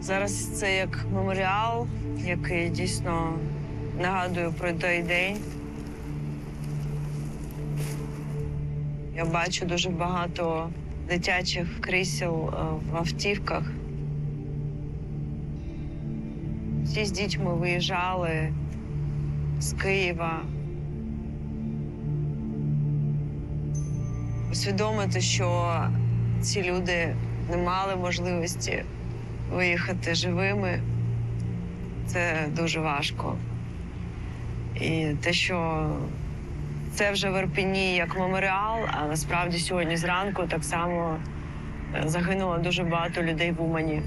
Зараз 0.00 0.58
це 0.58 0.76
як 0.76 1.06
меморіал, 1.12 1.86
який 2.26 2.68
дійсно 2.68 3.38
нагадує 4.00 4.50
про 4.58 4.72
той 4.72 5.02
день. 5.02 5.36
Я 9.18 9.24
бачу 9.24 9.66
дуже 9.66 9.90
багато 9.90 10.70
дитячих 11.08 11.80
крісел 11.80 12.48
е, 12.48 12.52
в 12.90 12.96
автівках. 12.96 13.62
Всі 16.84 17.04
з 17.04 17.10
дітьми 17.10 17.54
виїжджали 17.54 18.52
з 19.60 19.72
Києва. 19.72 20.42
Усвідомити, 24.52 25.20
що 25.20 25.78
ці 26.40 26.62
люди 26.62 27.16
не 27.50 27.56
мали 27.56 27.96
можливості 27.96 28.82
виїхати 29.52 30.14
живими 30.14 30.80
це 32.06 32.48
дуже 32.56 32.80
важко. 32.80 33.36
І 34.80 35.06
те, 35.20 35.32
що 35.32 35.88
це 36.98 37.10
вже 37.10 37.30
в 37.30 37.38
Ірпіні 37.38 37.96
як 37.96 38.18
меморіал, 38.18 38.78
а 38.90 39.06
насправді 39.06 39.58
сьогодні 39.58 39.96
зранку 39.96 40.46
так 40.46 40.64
само 40.64 41.16
е, 41.94 42.02
загинуло 42.06 42.58
дуже 42.58 42.82
багато 42.82 43.22
людей 43.22 43.52
в 43.52 43.62
Умані. 43.62 44.02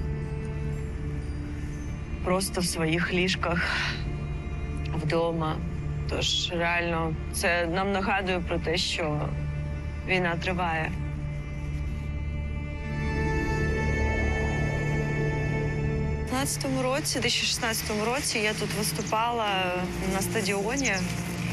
Просто 2.24 2.60
в 2.60 2.64
своїх 2.64 3.14
ліжках 3.14 3.76
вдома. 4.94 5.56
Тож 6.10 6.52
реально 6.52 7.14
це 7.32 7.66
нам 7.66 7.92
нагадує 7.92 8.40
про 8.40 8.58
те, 8.58 8.76
що 8.76 9.28
війна 10.08 10.36
триває. 10.42 10.90
У 16.22 16.34
2016 16.34 16.64
році, 16.82 17.20
2016 17.20 17.90
році 18.06 18.38
я 18.38 18.52
тут 18.52 18.68
виступала 18.78 19.46
на 20.14 20.20
стадіоні, 20.20 20.92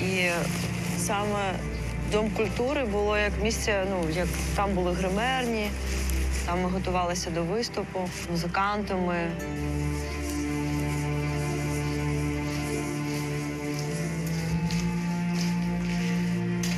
і 0.02 0.30
саме 1.10 1.54
Дом 2.12 2.30
культури 2.30 2.86
було 2.86 3.18
як 3.18 3.32
місце, 3.44 3.86
ну 3.90 4.10
як 4.16 4.28
там 4.56 4.74
були 4.74 4.94
гримерні, 4.94 5.70
там 6.46 6.62
ми 6.62 6.70
готувалися 6.70 7.30
до 7.30 7.44
виступу 7.44 8.10
музикантами. 8.32 9.32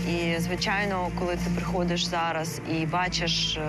І 0.09 0.39
звичайно, 0.39 1.09
коли 1.19 1.35
ти 1.35 1.49
приходиш 1.55 2.05
зараз 2.05 2.61
і 2.75 2.85
бачиш 2.85 3.57
е, 3.57 3.61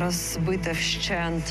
розбите 0.00 0.72
вщент 0.72 1.44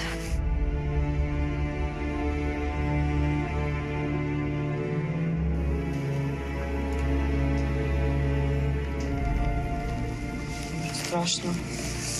страшно. 11.27 11.55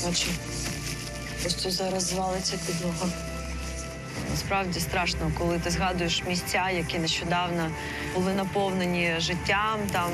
Наче 0.05 0.27
просто 1.41 1.71
зараз 1.71 2.03
звалиться 2.03 2.57
підлога. 2.67 3.13
Насправді 4.31 4.79
страшно, 4.79 5.31
коли 5.37 5.59
ти 5.59 5.69
згадуєш 5.69 6.23
місця, 6.27 6.69
які 6.69 6.99
нещодавно 6.99 7.71
були 8.15 8.33
наповнені 8.33 9.15
життям. 9.19 9.79
Там 9.91 10.11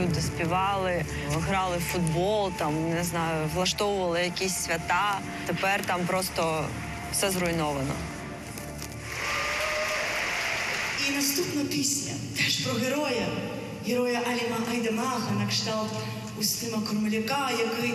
люди 0.00 0.20
співали, 0.20 1.04
грали 1.30 1.76
в 1.76 1.80
футбол, 1.80 2.52
там 2.52 2.90
не 2.90 3.04
знаю, 3.04 3.48
влаштовували 3.54 4.22
якісь 4.22 4.56
свята. 4.56 5.18
Тепер 5.46 5.84
там 5.86 6.00
просто 6.06 6.64
все 7.12 7.30
зруйновано. 7.30 7.94
І 11.08 11.12
наступна 11.12 11.64
пісня 11.64 12.12
теж 12.36 12.56
про 12.56 12.72
героя, 12.72 13.26
героя 13.86 14.20
Аліма 14.26 14.56
Айдамаха 14.72 15.30
на 15.38 15.46
кшталт 15.46 15.90
Устима 16.38 16.82
Кормеляка, 16.88 17.50
який 17.50 17.94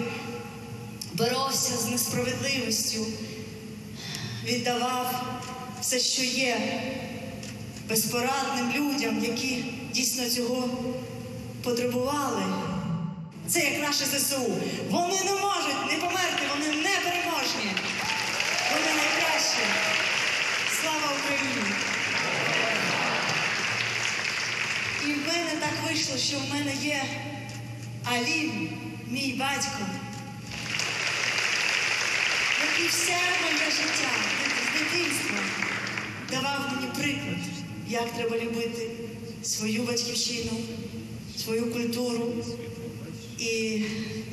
боровся 1.13 1.77
з 1.77 1.87
несправедливістю, 1.91 3.05
віддавав 4.43 5.23
все, 5.81 5.99
що 5.99 6.23
є, 6.23 6.81
безпорадним 7.89 8.71
людям, 8.75 9.23
які 9.23 9.65
дійсно 9.93 10.29
цього 10.29 10.69
потребували. 11.63 12.43
Це 13.47 13.59
як 13.59 13.81
наше 13.81 14.05
ЗСУ. 14.05 14.53
Вони 14.89 15.23
не 15.23 15.31
можуть 15.31 15.91
не 15.91 15.97
померти, 15.97 16.43
вони 16.49 16.67
непереможні. 16.67 17.71
Вони 18.71 18.91
найкращі. 18.97 19.63
Слава 20.81 21.13
Україні! 21.19 21.71
І 25.05 25.07
в 25.07 25.27
мене 25.27 25.51
так 25.59 25.73
вийшло, 25.87 26.17
що 26.17 26.37
в 26.37 26.53
мене 26.53 26.73
є 26.83 27.03
Алім, 28.05 28.69
мій 29.07 29.35
батько, 29.39 29.79
який 32.61 32.87
все 32.87 33.17
моє 33.43 33.71
життя 33.71 34.09
з 34.63 34.79
дитинства 34.79 35.37
давав 36.31 36.71
мені 36.75 36.87
приклад, 36.97 37.37
як 37.87 38.11
треба 38.11 38.37
любити 38.37 38.89
свою 39.43 39.83
батьківщину, 39.83 40.51
свою 41.37 41.73
культуру. 41.73 42.33
І 43.39 43.83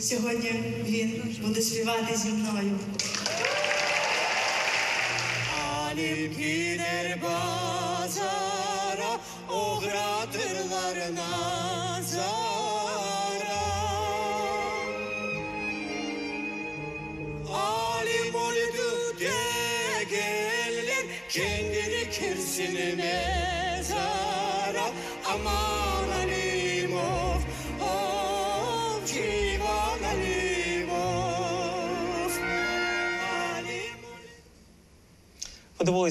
сьогодні 0.00 0.52
він 0.88 1.36
буде 1.42 1.62
співати 1.62 2.16
зі 2.16 2.28
мною. 2.28 2.78
Alim 5.92 6.32
gider 6.38 7.20
pazara, 7.24 9.12
ohratırlar 9.48 10.96
nazara. 11.18 12.41
in 22.74 23.00
it. 23.00 23.51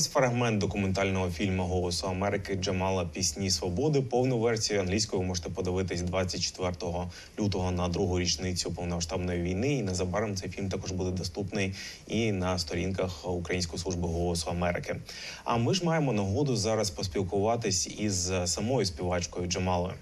Подивились 0.02 0.14
фрагмент 0.14 0.58
документального 0.58 1.30
фільму 1.30 1.64
Голосу 1.64 2.08
Америки 2.08 2.56
Джамала 2.56 3.06
Пісні 3.06 3.52
Свободи. 3.52 4.02
Повну 4.02 4.40
версію 4.40 4.80
англійською 4.80 5.22
можете 5.22 5.50
подивитись 5.50 6.02
24 6.02 6.74
лютого 7.40 7.72
на 7.72 7.88
другу 7.88 8.20
річницю 8.20 8.72
повномасштабної 8.72 9.42
війни. 9.42 9.74
І 9.74 9.82
незабаром 9.82 10.36
цей 10.36 10.50
фільм 10.50 10.70
також 10.70 10.92
буде 10.92 11.12
доступний 11.12 11.76
і 12.08 12.32
на 12.32 12.60
сторінках 12.60 13.30
Української 13.30 13.80
служби 13.80 14.08
голосу 14.08 14.50
Америки. 14.50 14.96
А 15.44 15.58
ми 15.58 15.74
ж 15.74 15.86
маємо 15.86 16.14
нагоду 16.14 16.56
зараз 16.56 16.90
поспілкуватись 16.90 17.88
із 17.88 18.32
самою 18.46 18.86
співачкою 18.86 19.48
Джамалою. 19.48 19.94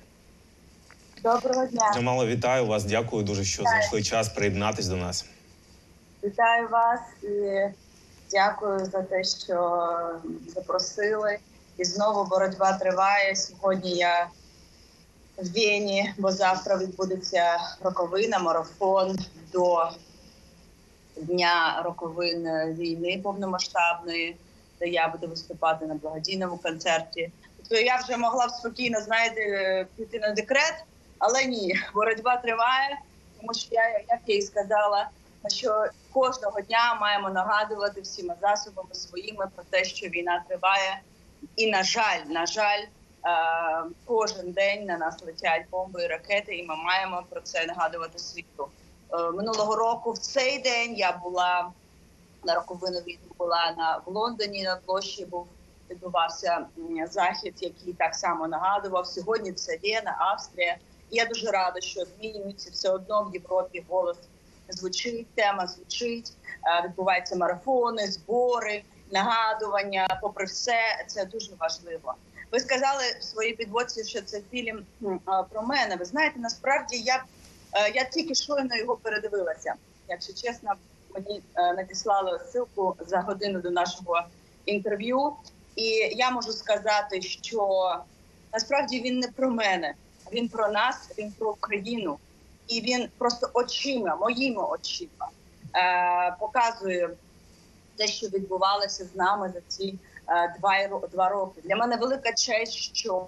Доброго 1.24 1.66
дня. 1.66 1.92
Джамала, 1.94 2.26
вітаю 2.26 2.66
вас. 2.66 2.84
Дякую 2.84 3.24
дуже, 3.24 3.44
що 3.44 3.62
знайшли 3.62 4.04
час 4.04 4.30
приєднатись 4.30 4.88
до 4.88 4.96
нас. 4.96 5.26
Вітаю 6.24 6.70
вас 6.70 7.00
і 7.24 7.89
дякую 8.32 8.86
за 8.86 9.02
те, 9.02 9.24
що 9.24 9.90
запросили. 10.48 11.38
І 11.78 11.84
знову 11.84 12.30
боротьба 12.30 12.74
триває. 12.74 13.36
Сьогодні 13.36 13.92
я 13.92 14.28
в 15.38 15.54
Вені, 15.54 16.14
бо 16.18 16.32
завтра 16.32 16.78
відбудеться 16.78 17.58
роковина, 17.82 18.40
марафон 18.40 19.18
до 19.54 19.90
дня 21.18 21.82
роковин 21.86 22.48
війни 22.74 23.20
повномасштабної, 23.24 24.36
де 24.80 24.88
я 24.88 25.08
буду 25.08 25.28
виступати 25.28 25.86
на 25.86 25.94
благодійному 25.94 26.58
концерті. 26.58 27.32
Тобто 27.58 27.76
я 27.76 27.96
вже 27.96 28.18
могла 28.18 28.48
б 28.48 28.52
спокійно, 28.52 29.02
знаєте, 29.02 29.88
піти 29.96 30.20
на 30.20 30.32
декрет, 30.32 30.86
але 31.20 31.46
ні, 31.46 31.80
боротьба 31.94 32.38
триває, 32.38 33.00
тому 33.40 33.54
що 33.54 33.68
я, 33.72 33.90
як 33.90 34.20
я 34.28 34.36
і 34.36 34.42
сказала, 34.42 35.10
що 35.48 35.86
кожного 36.14 36.62
дня 36.62 36.98
маємо 37.02 37.30
нагадувати 37.30 38.02
всіма 38.02 38.36
засобами 38.42 38.94
своїми 38.94 39.48
про 39.56 39.64
те, 39.70 39.84
що 39.84 40.08
війна 40.08 40.44
триває. 40.48 41.02
І 41.56 41.72
на 41.72 41.84
жаль, 41.84 42.20
на 42.28 42.46
жаль, 42.46 42.80
е, 42.80 42.90
кожен 44.06 44.52
день 44.52 44.86
на 44.86 44.98
нас 44.98 45.24
летять 45.24 45.66
бомби 45.72 46.04
і 46.04 46.08
ракети, 46.08 46.56
і 46.56 46.64
ми 46.64 46.76
маємо 46.76 47.24
про 47.30 47.42
це 47.42 47.66
нагадувати 47.66 48.20
світу. 48.20 48.68
Е, 49.14 49.32
Минулого 49.32 49.76
року 49.76 50.12
в 50.12 50.18
цей 50.18 50.60
день 50.60 50.96
я 50.96 51.12
була 51.12 51.72
на 52.44 52.56
роковину 52.56 53.00
війни, 53.00 53.20
була 53.38 53.74
на 53.78 54.02
в 54.06 54.12
Лондоні 54.12 54.64
на 54.64 54.76
площі. 54.76 55.26
Був 55.26 55.48
відбувався 55.90 56.66
захід, 57.12 57.54
який 57.60 57.94
так 57.94 58.16
само 58.16 58.48
нагадував. 58.48 59.08
Сьогодні 59.08 59.52
це 59.52 59.80
Вена, 59.84 60.16
Австрія. 60.20 60.78
І 61.10 61.18
я 61.18 61.26
дуже 61.26 61.52
рада, 61.52 61.82
що 61.82 62.02
змінюється 62.06 62.70
все 62.74 62.90
одно 62.90 63.24
в 63.24 63.34
Європі 63.34 63.86
голос 63.90 64.18
звучить, 64.70 65.28
тема 65.36 65.68
звучить, 65.68 66.32
е, 66.68 66.84
відбуваються 66.86 67.36
марафони, 67.36 68.08
збори, 68.08 68.84
нагадування. 69.12 70.20
Попри 70.22 70.46
все, 70.46 71.06
це 71.08 71.26
дуже 71.26 71.52
важливо. 71.60 72.14
Ви 72.52 72.60
сказали 72.60 73.04
в 73.20 73.24
своїй 73.24 73.54
підводці, 73.54 74.04
що 74.04 74.22
це 74.22 74.42
фільм 74.52 74.86
е, 75.04 75.18
про 75.50 75.62
мене. 75.62 75.96
Ви 75.96 76.06
знаєте, 76.06 76.40
насправді 76.40 76.98
я, 76.98 77.24
е, 77.74 77.92
я 77.96 78.04
тільки 78.04 78.36
щойно 78.36 78.76
його 78.76 78.96
передивилася. 78.96 79.74
Якщо 80.08 80.34
чесно, 80.34 80.74
мені 81.16 81.42
надіслали 81.56 82.38
ссылку 82.38 82.96
за 83.08 83.20
годину 83.20 83.62
до 83.62 83.72
нашого 83.72 84.22
інтерв'ю, 84.66 85.34
і 85.76 85.84
я 86.16 86.32
можу 86.32 86.52
сказати, 86.52 87.22
що 87.22 87.96
насправді 88.54 89.02
він 89.02 89.20
не 89.20 89.28
про 89.28 89.50
мене, 89.50 89.94
він 90.32 90.50
про 90.50 90.72
нас, 90.72 91.12
він 91.18 91.32
про 91.32 91.52
Україну 91.52 92.18
і 92.70 92.82
він 92.82 93.10
просто 93.18 93.50
очима, 93.54 94.16
моїми 94.16 94.64
очима 94.64 95.30
е, 95.76 96.36
показує 96.40 97.10
те, 97.98 98.08
що 98.08 98.28
відбувалося 98.28 99.06
з 99.06 99.16
нами 99.16 99.52
за 99.54 99.62
ці 99.68 99.96
е, 100.28 100.56
два, 100.60 101.00
два 101.12 101.30
роки. 101.30 101.62
Для 101.64 101.76
мене 101.76 101.96
велика 101.98 102.34
честь, 102.34 102.74
що 102.74 103.28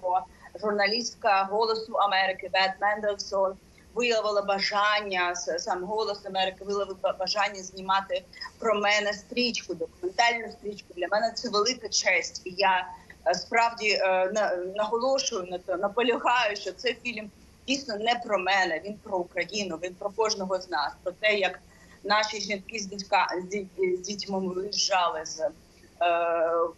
журналістка 0.60 1.48
голосу 1.50 1.92
Америки 1.92 2.50
Бет 2.52 2.70
Мендельсон 2.80 3.56
виявила 3.94 4.42
бажання 4.42 5.34
сам 5.36 5.84
голос 5.84 6.26
Америки 6.26 6.64
виявив 6.64 6.96
бажання 7.18 7.62
знімати 7.62 8.24
про 8.58 8.74
мене 8.74 9.12
стрічку, 9.12 9.74
документальну 9.74 10.52
стрічку. 10.52 10.94
Для 10.96 11.06
мене 11.10 11.32
це 11.34 11.48
велика 11.48 11.88
честь, 11.88 12.42
і 12.44 12.54
я 12.56 12.86
е, 13.26 13.34
справді 13.34 13.88
е, 13.90 14.30
на- 14.34 14.56
наголошую 14.56 15.46
на 15.50 15.58
то, 15.58 15.76
наполягаю, 15.76 16.56
що 16.56 16.72
це 16.72 16.94
фільм 16.94 17.30
дійсно 17.66 17.96
не 17.96 18.14
про 18.24 18.38
мене. 18.38 18.80
Він 18.84 18.94
про 18.94 19.18
Україну. 19.18 19.78
Він 19.82 19.94
про 19.94 20.10
кожного 20.10 20.60
з 20.60 20.70
нас, 20.70 20.92
про 21.02 21.12
те, 21.12 21.34
як 21.34 21.60
наші 22.04 22.40
жінки 22.40 22.78
з 22.78 22.86
дітька 22.86 23.26
з 23.50 24.00
дітьми 24.06 24.38
виїжджали 24.38 25.26
з. 25.26 25.40
е, 25.40 25.50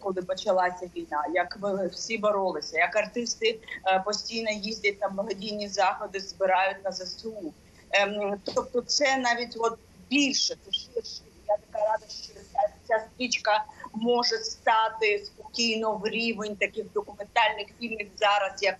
Коли 0.00 0.22
почалася 0.22 0.90
війна, 0.96 1.24
як 1.34 1.58
ми 1.62 1.86
всі 1.86 2.18
боролися, 2.18 2.78
як 2.78 2.96
артисти 2.96 3.58
е, 3.86 4.02
постійно 4.04 4.50
їздять 4.50 5.00
на 5.00 5.08
благодійні 5.08 5.68
заходи, 5.68 6.20
збирають 6.20 6.84
на 6.84 6.92
ЗСУ. 6.92 7.52
Ем, 7.90 8.40
Тобто, 8.54 8.80
це 8.80 9.16
навіть 9.16 9.56
от 9.58 9.78
більше, 10.10 10.56
це 10.66 10.72
ширше. 10.72 11.22
Я 11.48 11.56
така 11.56 11.84
рада, 11.86 12.04
що 12.08 12.32
ця, 12.52 12.68
ця 12.88 13.04
стрічка 13.14 13.64
може 13.94 14.36
стати 14.38 15.24
спокійно 15.24 15.92
в 15.92 16.06
рівень 16.06 16.56
таких 16.56 16.92
документальних 16.92 17.66
фільмів 17.80 18.08
зараз, 18.16 18.62
як 18.62 18.76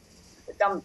там 0.59 0.83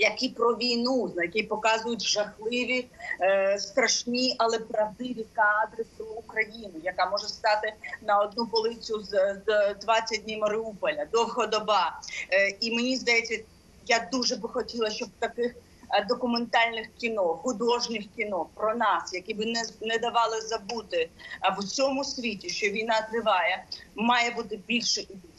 які 0.00 0.28
про 0.28 0.54
війну, 0.54 1.12
які 1.16 1.42
показують 1.42 2.02
жахливі, 2.02 2.86
е, 3.20 3.58
страшні, 3.58 4.34
але 4.38 4.58
правдиві 4.58 5.26
кадри 5.34 5.84
про 5.96 6.06
Україну, 6.06 6.72
яка 6.82 7.10
може 7.10 7.28
стати 7.28 7.72
на 8.02 8.18
одну 8.18 8.46
полицю 8.46 9.00
з, 9.00 9.10
з 9.46 9.74
20 9.80 10.22
днів 10.24 10.38
Маріуполя, 10.38 11.06
довга 11.12 11.46
доба. 11.46 12.00
Е, 12.32 12.48
і 12.60 12.76
мені 12.76 12.96
здається, 12.96 13.38
я 13.86 14.08
дуже 14.12 14.36
би 14.36 14.48
хотіла, 14.48 14.90
щоб 14.90 15.08
таких 15.18 15.54
е, 15.90 16.06
документальних 16.08 16.86
кіно, 16.98 17.24
художніх 17.24 18.02
кіно 18.16 18.46
про 18.54 18.74
нас, 18.74 19.14
які 19.14 19.34
би 19.34 19.46
не, 19.46 19.62
не 19.80 19.98
давали 19.98 20.40
забути 20.40 21.10
в 21.56 21.58
усьому 21.58 22.04
світі, 22.04 22.48
що 22.48 22.68
війна 22.68 23.08
триває, 23.10 23.64
має 23.94 24.30
бути 24.30 24.60
більше 24.66 25.00
і 25.00 25.14
більше. 25.14 25.29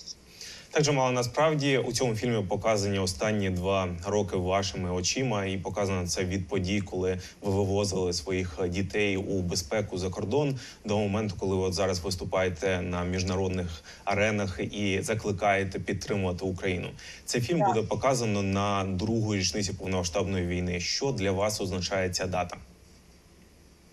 Так, 0.74 0.84
Джамала, 0.84 1.12
насправді 1.12 1.78
у 1.78 1.94
цьому 1.94 2.16
фільмі 2.16 2.44
показані 2.44 3.00
останні 3.00 3.50
два 3.50 3.90
роки 4.06 4.38
вашими 4.38 4.92
очима, 4.92 5.46
і 5.46 5.58
показано 5.58 6.08
це 6.08 6.24
від 6.24 6.48
подій, 6.48 6.82
коли 6.82 7.20
ви 7.42 7.52
вивозили 7.52 8.14
своїх 8.14 8.60
дітей 8.70 9.18
у 9.18 9.42
безпеку 9.42 9.98
за 9.98 10.10
кордон 10.10 10.60
до 10.86 10.98
моменту, 10.98 11.36
коли 11.40 11.56
ви 11.56 11.62
от 11.62 11.74
зараз 11.74 12.00
виступаєте 12.00 12.82
на 12.82 13.04
міжнародних 13.04 13.84
аренах 14.04 14.60
і 14.60 15.02
закликаєте 15.02 15.80
підтримувати 15.80 16.46
Україну. 16.46 16.90
Цей 17.26 17.42
фільм 17.42 17.60
Так. 17.60 17.68
буде 17.68 17.88
показано 17.88 18.44
на 18.44 18.84
другу 18.84 19.36
річниці 19.36 19.74
повномасштабної 19.74 20.48
війни. 20.48 20.80
Що 20.80 21.12
для 21.12 21.32
вас 21.32 21.62
означає 21.62 22.10
ця 22.10 22.28
дата? 22.28 22.58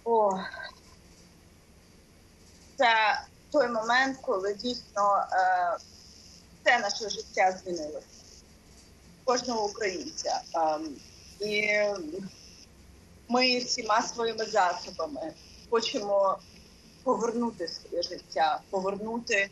О, 0.05 0.39
це 2.77 3.21
той 3.53 3.69
момент, 3.69 4.19
коли 4.23 4.55
дійсно 4.55 5.25
е, 5.33 5.77
все 6.69 6.79
наше 6.79 7.11
життя 7.11 7.53
змінилося. 7.53 8.07
Кожного 9.25 9.67
українця. 9.67 10.41
Ем, 10.55 10.97
і 11.41 11.79
ми 13.29 13.59
всіма 13.59 14.03
своїми 14.03 14.45
засобами 14.45 15.33
хочемо 15.71 16.39
повернути 17.03 17.69
своє 17.69 18.03
життя, 18.03 18.61
повернути. 18.71 19.51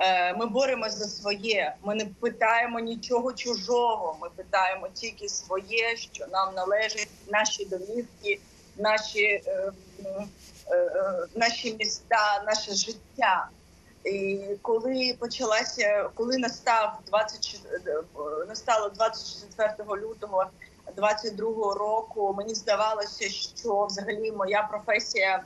Е, 0.00 0.34
ми 0.36 0.46
боремось 0.46 0.94
за 0.94 1.04
своє. 1.04 1.74
Ми 1.82 1.94
не 1.94 2.04
питаємо 2.04 2.80
нічого 2.80 3.32
чужого. 3.32 4.18
Ми 4.20 4.28
питаємо 4.36 4.88
тільки 4.94 5.28
своє, 5.28 5.96
що 5.96 6.26
нам 6.26 6.54
належить, 6.54 7.08
наші 7.28 7.64
домівки, 7.64 8.40
наші, 8.76 9.24
е, 9.24 9.72
е, 10.04 10.26
е, 10.70 11.26
наші 11.34 11.74
міста, 11.74 12.42
наше 12.46 12.74
життя. 12.74 13.48
Коли 14.62 15.16
почалася, 15.18 16.10
коли 16.14 16.38
настав 16.38 16.98
24, 17.06 17.80
е, 17.86 18.02
настало 18.48 18.88
24 18.88 20.00
лютого 20.00 20.46
22 20.96 21.74
року, 21.74 22.34
мені 22.38 22.54
здавалося, 22.54 23.28
що 23.28 23.86
взагалі 23.86 24.32
моя 24.32 24.62
професія 24.62 25.44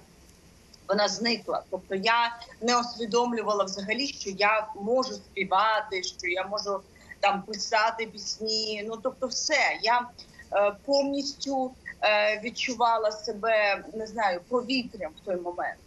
вона 0.88 1.08
зникла. 1.08 1.62
Тобто 1.70 1.94
я 1.94 2.36
не 2.60 2.80
усвідомлювала 2.80 3.64
взагалі, 3.64 4.06
що 4.06 4.30
я 4.30 4.66
можу 4.80 5.14
співати, 5.14 6.02
що 6.02 6.26
я 6.28 6.44
можу 6.44 6.80
там 7.20 7.42
писати 7.42 8.06
пісні. 8.06 8.84
Ну 8.88 8.98
тобто, 9.02 9.26
все 9.26 9.78
я 9.82 10.08
е, 10.52 10.76
повністю 10.84 11.74
е, 12.02 12.40
відчувала 12.44 13.12
себе 13.12 13.84
не 13.94 14.06
знаю 14.06 14.40
повітрям 14.48 15.12
в 15.22 15.26
той 15.26 15.36
момент. 15.36 15.81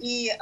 І 0.00 0.28
е, 0.28 0.36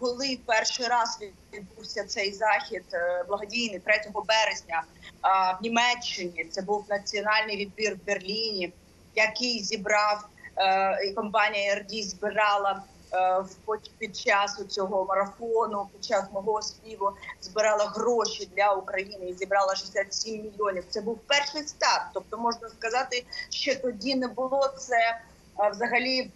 коли 0.00 0.38
перший 0.46 0.86
раз 0.86 1.18
відбувся 1.52 2.04
цей 2.04 2.32
захід 2.32 2.84
е, 2.92 3.24
благодійний 3.28 3.78
3 3.78 3.94
березня 4.14 4.82
е, 4.82 5.56
в 5.60 5.62
Німеччині, 5.62 6.44
це 6.44 6.62
був 6.62 6.84
національний 6.88 7.56
відбір 7.56 7.94
в 7.94 8.06
Берліні, 8.06 8.72
який 9.14 9.62
зібрав 9.62 10.28
е, 10.56 11.04
і 11.04 11.12
компанія 11.12 11.74
RD 11.74 12.02
збирала 12.02 12.82
е, 13.12 13.38
в 13.40 13.54
під- 13.66 13.90
під 13.98 14.16
час 14.16 14.60
цього 14.68 15.04
марафону, 15.04 15.88
під 15.92 16.04
час 16.04 16.24
мого 16.32 16.62
співу 16.62 17.12
збирала 17.42 17.84
гроші 17.84 18.48
для 18.56 18.72
України 18.72 19.28
і 19.28 19.34
зібрала 19.34 19.74
67 19.74 20.42
мільйонів. 20.42 20.84
Це 20.90 21.00
був 21.00 21.18
перший 21.26 21.62
старт. 21.66 22.04
Тобто 22.14 22.38
можна 22.38 22.68
сказати, 22.68 23.24
що 23.50 23.74
тоді 23.80 24.14
не 24.14 24.28
було 24.28 24.68
це 24.78 25.20
е, 25.60 25.70
взагалі 25.70 26.20
е, 26.20 26.30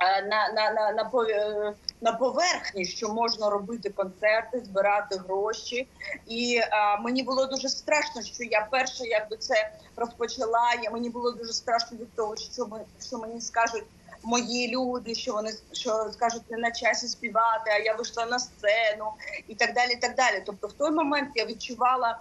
на, 0.00 0.48
на, 0.48 0.70
на, 0.70 0.92
на, 0.92 1.10
пов- 1.10 1.30
е, 1.30 1.74
на 2.00 2.12
поверхні, 2.12 2.84
що 2.84 3.08
можна 3.08 3.50
робити 3.50 3.90
концерти, 3.90 4.60
збирати 4.60 5.16
гроші. 5.16 5.88
І 6.26 6.60
е, 6.62 6.68
мені 7.00 7.22
було 7.22 7.46
дуже 7.46 7.68
страшно, 7.68 8.22
що 8.22 8.44
я 8.44 8.68
перша 8.70 9.04
якби 9.04 9.36
це 9.36 9.70
розпочала. 9.96 10.74
Я 10.82 10.90
мені 10.90 11.10
було 11.10 11.32
дуже 11.32 11.52
страшно 11.52 11.98
від 11.98 12.14
того, 12.14 12.36
що 12.36 12.66
ми 12.66 12.80
що 13.06 13.18
мені 13.18 13.40
скажуть 13.40 13.84
мої 14.22 14.76
люди, 14.76 15.14
що 15.14 15.32
вони 15.32 15.52
що 15.72 16.10
скажуть 16.12 16.50
не 16.50 16.58
на 16.58 16.70
часі 16.70 17.08
співати, 17.08 17.70
а 17.70 17.78
я 17.78 17.94
вийшла 17.94 18.26
на 18.26 18.38
сцену 18.38 19.12
і 19.48 19.54
так 19.54 19.74
далі. 19.74 19.92
і 19.92 19.96
так 19.96 20.14
далі. 20.14 20.42
Тобто, 20.46 20.66
в 20.66 20.72
той 20.72 20.90
момент 20.90 21.28
я 21.34 21.46
відчувала 21.46 22.20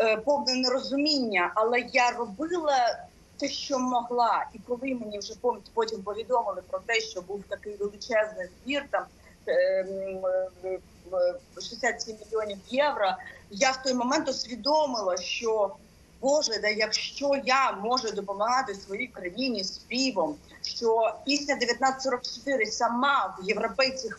е, 0.00 0.16
повне 0.16 0.54
нерозуміння, 0.54 1.52
але 1.54 1.80
я 1.80 2.10
робила 2.10 3.09
те, 3.40 3.48
що 3.48 3.78
могла. 3.78 4.46
І 4.54 4.58
коли 4.68 4.94
мені 4.94 5.18
вже 5.18 5.34
потім 5.74 6.02
повідомили 6.02 6.62
про 6.70 6.78
те, 6.78 7.00
що 7.00 7.20
був 7.22 7.42
такий 7.48 7.76
величезний 7.76 8.48
збір, 8.64 8.84
там 8.90 9.04
е, 9.46 9.52
м, 9.80 10.26
е, 10.64 10.78
е, 11.12 11.60
67 11.60 12.16
мільйонів 12.24 12.58
євро, 12.68 13.12
я 13.50 13.70
в 13.70 13.82
той 13.82 13.94
момент 13.94 14.28
усвідомила, 14.28 15.16
що 15.16 15.76
Боже, 16.20 16.58
да 16.62 16.68
якщо 16.68 17.32
я 17.44 17.72
можу 17.72 18.10
допомагати 18.10 18.74
своїй 18.74 19.06
країні 19.06 19.64
співом, 19.64 20.36
що 20.62 21.14
пісня 21.26 21.54
1944 21.54 22.66
сама 22.66 23.36
в 23.38 23.48
європейців 23.48 24.18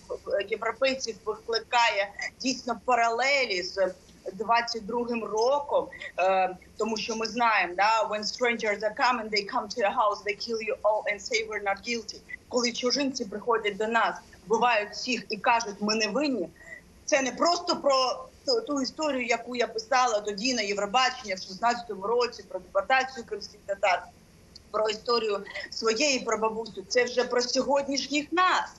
європейців 0.49 1.15
викликає 1.25 2.09
дійсно 2.41 2.81
паралелі 2.85 3.63
з 3.63 3.93
22-м 4.25 5.23
роком, 5.23 5.87
е, 6.19 6.55
тому 6.77 6.97
що 6.97 7.15
ми 7.15 7.27
знаємо, 7.27 7.73
да, 7.77 8.07
when 8.09 8.23
strangers 8.23 8.79
are 8.79 8.95
coming, 8.95 9.29
they 9.29 9.45
come 9.53 9.67
to 9.67 9.77
your 9.77 9.95
house, 9.95 10.23
they 10.25 10.35
kill 10.35 10.61
you 10.69 10.75
all 10.83 11.03
and 11.13 11.19
say 11.19 11.47
we're 11.49 11.63
not 11.63 11.81
guilty. 11.87 12.17
Коли 12.49 12.71
чужинці 12.71 13.25
приходять 13.25 13.77
до 13.77 13.87
нас, 13.87 14.15
вбивають 14.47 14.91
всіх 14.91 15.25
і 15.29 15.37
кажуть, 15.37 15.75
ми 15.79 15.95
не 15.95 16.07
винні. 16.07 16.49
Це 17.05 17.21
не 17.21 17.31
просто 17.31 17.75
про 17.75 18.25
ту, 18.45 18.61
ту 18.61 18.81
історію, 18.81 19.25
яку 19.25 19.55
я 19.55 19.67
писала 19.67 20.19
тоді 20.19 20.53
на 20.53 20.61
Євробачення 20.61 21.35
в 21.35 21.37
16-му 21.37 22.07
році 22.07 22.43
про 22.49 22.59
депортацію 22.59 23.25
кримських 23.25 23.59
татар, 23.65 24.03
про 24.71 24.89
історію 24.89 25.43
своєї 25.69 26.19
прабабусю. 26.19 26.83
Це 26.87 27.03
вже 27.03 27.23
про 27.23 27.41
сьогоднішніх 27.41 28.31
нас. 28.31 28.69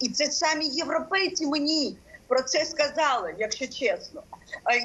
І 0.00 0.08
це 0.08 0.26
самі 0.26 0.66
європейці 0.66 1.46
мені 1.46 1.96
про 2.28 2.42
це 2.42 2.64
сказали, 2.64 3.34
якщо 3.38 3.66
чесно. 3.66 4.22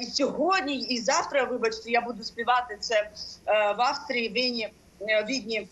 І 0.02 0.06
сьогодні, 0.06 0.78
і 0.78 0.98
завтра, 0.98 1.44
вибачте, 1.44 1.90
я 1.90 2.00
буду 2.00 2.24
співати 2.24 2.76
це 2.80 2.94
е, 2.94 3.10
в 3.72 3.80
Австрії, 3.80 4.28
Віні, 4.28 4.72
е, 5.00 5.24
Відні, 5.24 5.58
е, 5.58 5.68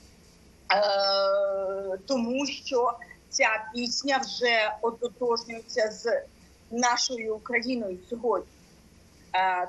тому 2.06 2.46
що 2.46 2.92
ця 3.28 3.64
пісня 3.74 4.18
вже 4.18 4.72
ототожнюється 4.82 5.90
з 5.90 6.22
нашою 6.70 7.36
Україною 7.36 7.98
сьогодні. 8.10 8.48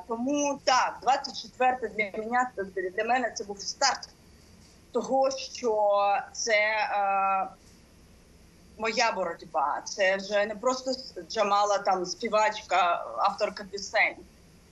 Тому 0.07 0.59
так, 0.63 0.97
24 1.01 1.77
для 1.97 2.23
мене 2.23 2.91
для 2.97 3.03
мене 3.03 3.31
це 3.35 3.43
був 3.43 3.59
старт 3.59 4.09
того, 4.91 5.31
що 5.31 6.01
це 6.33 6.87
моя 8.77 9.11
боротьба. 9.11 9.81
Це 9.85 10.17
вже 10.17 10.45
не 10.45 10.55
просто 10.55 10.91
Джамала 11.29 11.77
там 11.77 12.05
співачка, 12.05 13.05
авторка 13.17 13.63
пісень. 13.71 14.15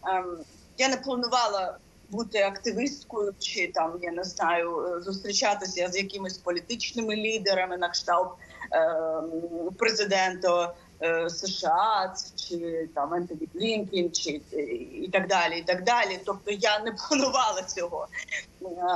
Ем, 0.08 0.38
я 0.78 0.90
не 0.90 0.98
планувала 0.98 1.78
бути 2.10 2.42
активісткою 2.42 3.34
чи 3.40 3.72
там, 3.72 4.00
я 4.02 4.12
не 4.12 4.24
знаю, 4.24 4.88
е, 4.88 5.02
зустрічатися 5.02 5.88
з 5.88 5.98
якимись 5.98 6.38
політичними 6.38 7.16
лідерами 7.16 7.78
на 7.78 7.90
кшталт 7.90 8.30
ем, 8.72 9.32
президента 9.78 10.74
е, 11.02 11.30
США 11.30 12.14
чи 12.36 12.90
там 12.96 13.14
Ентоні 13.14 13.50
Блінкін, 13.54 14.12
чи 14.12 14.42
е, 14.54 14.62
і 15.04 15.10
так 15.14 15.28
далі. 15.28 15.60
І 15.60 15.64
так 15.64 15.84
далі. 15.84 16.20
Тобто 16.26 16.52
я 16.52 16.80
не 16.80 16.92
планувала 17.10 17.62
цього. 17.62 18.08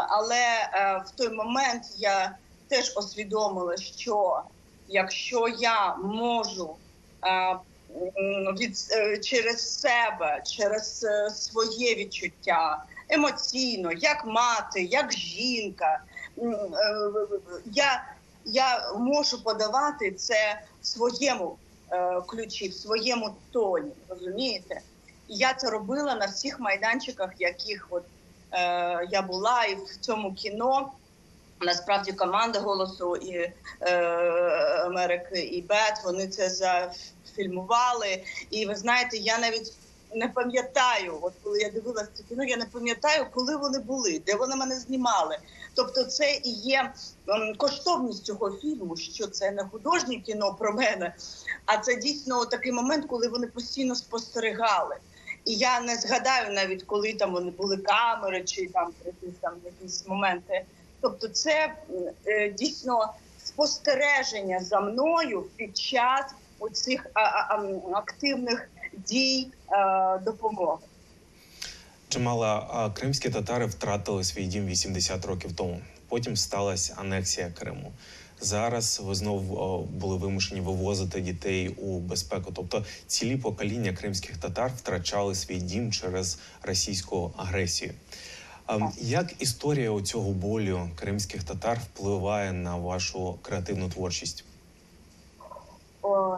Але 0.10 0.46
в 1.06 1.12
той 1.18 1.30
момент 1.30 1.84
я 1.98 2.36
теж 2.68 2.94
усвідомила, 2.98 3.78
що 3.78 4.42
якщо 4.88 5.48
я 5.48 5.96
можу 5.96 6.76
е, 7.26 7.56
від 8.60 8.78
е, 8.92 9.18
через 9.18 9.80
себе, 9.80 10.42
через 10.46 11.04
е, 11.04 11.30
своє 11.30 11.96
відчуття 11.96 12.84
емоційно, 13.10 13.92
як 13.92 14.26
мати, 14.26 14.84
як 14.84 15.14
жінка, 15.14 16.00
я, 17.66 18.04
я 18.46 18.92
можу 18.98 19.44
подавати 19.44 20.12
це 20.12 20.62
в 20.82 20.86
своєму 20.86 21.58
ключі, 22.28 22.68
в 22.68 22.74
своєму 22.74 23.36
тоні. 23.52 23.92
Розумієте? 24.10 24.82
І 25.28 25.36
я 25.36 25.54
це 25.54 25.70
робила 25.70 26.16
на 26.16 26.26
всіх 26.26 26.60
майданчиках, 26.60 27.32
яких 27.40 27.88
от 27.90 28.04
е, 28.52 29.08
я 29.12 29.22
була, 29.22 29.66
і 29.66 29.76
в 29.76 29.98
цьому 30.00 30.34
кіно. 30.34 30.92
Насправді 31.66 32.12
команда 32.12 32.60
голосу 32.60 33.16
і 33.16 33.52
е, 33.82 33.96
Америки 34.86 35.40
і 35.40 35.62
Бет 35.62 36.02
вони 36.06 36.28
це 36.28 36.50
зафільмували. 36.50 38.24
І 38.50 38.66
ви 38.66 38.76
знаєте, 38.76 39.18
я 39.18 39.38
навіть 39.38 39.74
не 40.16 40.28
пам'ятаю, 40.28 41.18
от 41.22 41.34
коли 41.44 41.60
я 41.60 41.70
дивилася 41.70 42.10
це 42.14 42.24
кіно, 42.30 42.44
я 42.44 42.58
не 42.58 42.66
пам'ятаю, 42.66 43.26
коли 43.34 43.56
вони 43.56 43.80
були, 43.80 44.22
де 44.26 44.36
вони 44.36 44.56
мене 44.56 44.76
знімали. 44.76 45.38
Тобто, 45.76 46.04
це 46.04 46.40
і 46.44 46.52
є 46.52 46.94
ем, 47.28 47.56
коштовність 47.58 48.26
цього 48.26 48.52
фільму, 48.52 48.98
що 48.98 49.28
це 49.28 49.52
не 49.52 49.64
художнє 49.64 50.16
кіно 50.16 50.54
про 50.60 50.74
мене, 50.74 51.16
а 51.66 51.78
це 51.78 51.96
дійсно 51.96 52.46
такий 52.46 52.72
момент, 52.72 53.06
коли 53.06 53.28
вони 53.28 53.48
постійно 53.48 53.96
спостерігали. 53.96 54.96
І 55.46 55.56
я 55.56 55.82
не 55.82 55.96
згадаю 55.96 56.54
навіть, 56.54 56.84
коли 56.84 57.14
там 57.14 57.32
вони 57.32 57.52
були 57.52 57.78
камери 57.78 58.44
чи 58.44 58.68
там 58.68 58.94
якісь 59.06 59.40
там 59.42 59.54
якісь 59.66 60.08
моменти. 60.08 60.66
Тобто, 61.04 61.28
це 61.28 61.74
е, 62.26 62.50
дійсно 62.50 63.14
спостереження 63.44 64.60
за 64.60 64.80
мною 64.80 65.46
під 65.56 65.78
час 65.78 66.26
оцих 66.60 67.08
активних 67.94 68.70
дій 68.94 69.48
е, 69.72 70.18
допомоги. 70.26 70.86
Чимало 72.10 72.92
кримські 72.96 73.30
татари 73.30 73.66
втратили 73.66 74.24
свій 74.24 74.46
дім 74.46 74.66
80 74.66 75.26
років 75.26 75.56
тому. 75.56 75.82
Потім 76.10 76.38
сталася 76.38 76.96
анексія 76.98 77.50
Криму. 77.60 77.92
Зараз 78.42 79.02
ви 79.04 79.16
знов 79.16 79.54
о, 79.54 79.84
були 79.84 80.18
вимушені 80.18 80.62
вивозити 80.62 81.22
дітей 81.22 81.70
у 81.70 82.00
безпеку. 82.00 82.52
Тобто 82.56 82.86
цілі 83.08 83.38
покоління 83.38 83.94
кримських 83.94 84.38
татар 84.38 84.72
втрачали 84.78 85.36
свій 85.36 85.58
дім 85.58 85.92
через 85.92 86.40
російську 86.62 87.34
агресію. 87.38 87.94
А, 88.74 88.92
як 89.02 89.42
історія 89.42 90.02
цього 90.02 90.32
болю 90.32 90.90
кримських 90.96 91.44
татар 91.44 91.80
впливає 91.80 92.52
на 92.52 92.76
вашу 92.78 93.38
креативну 93.42 93.90
творчість? 93.90 94.44
О, 96.02 96.38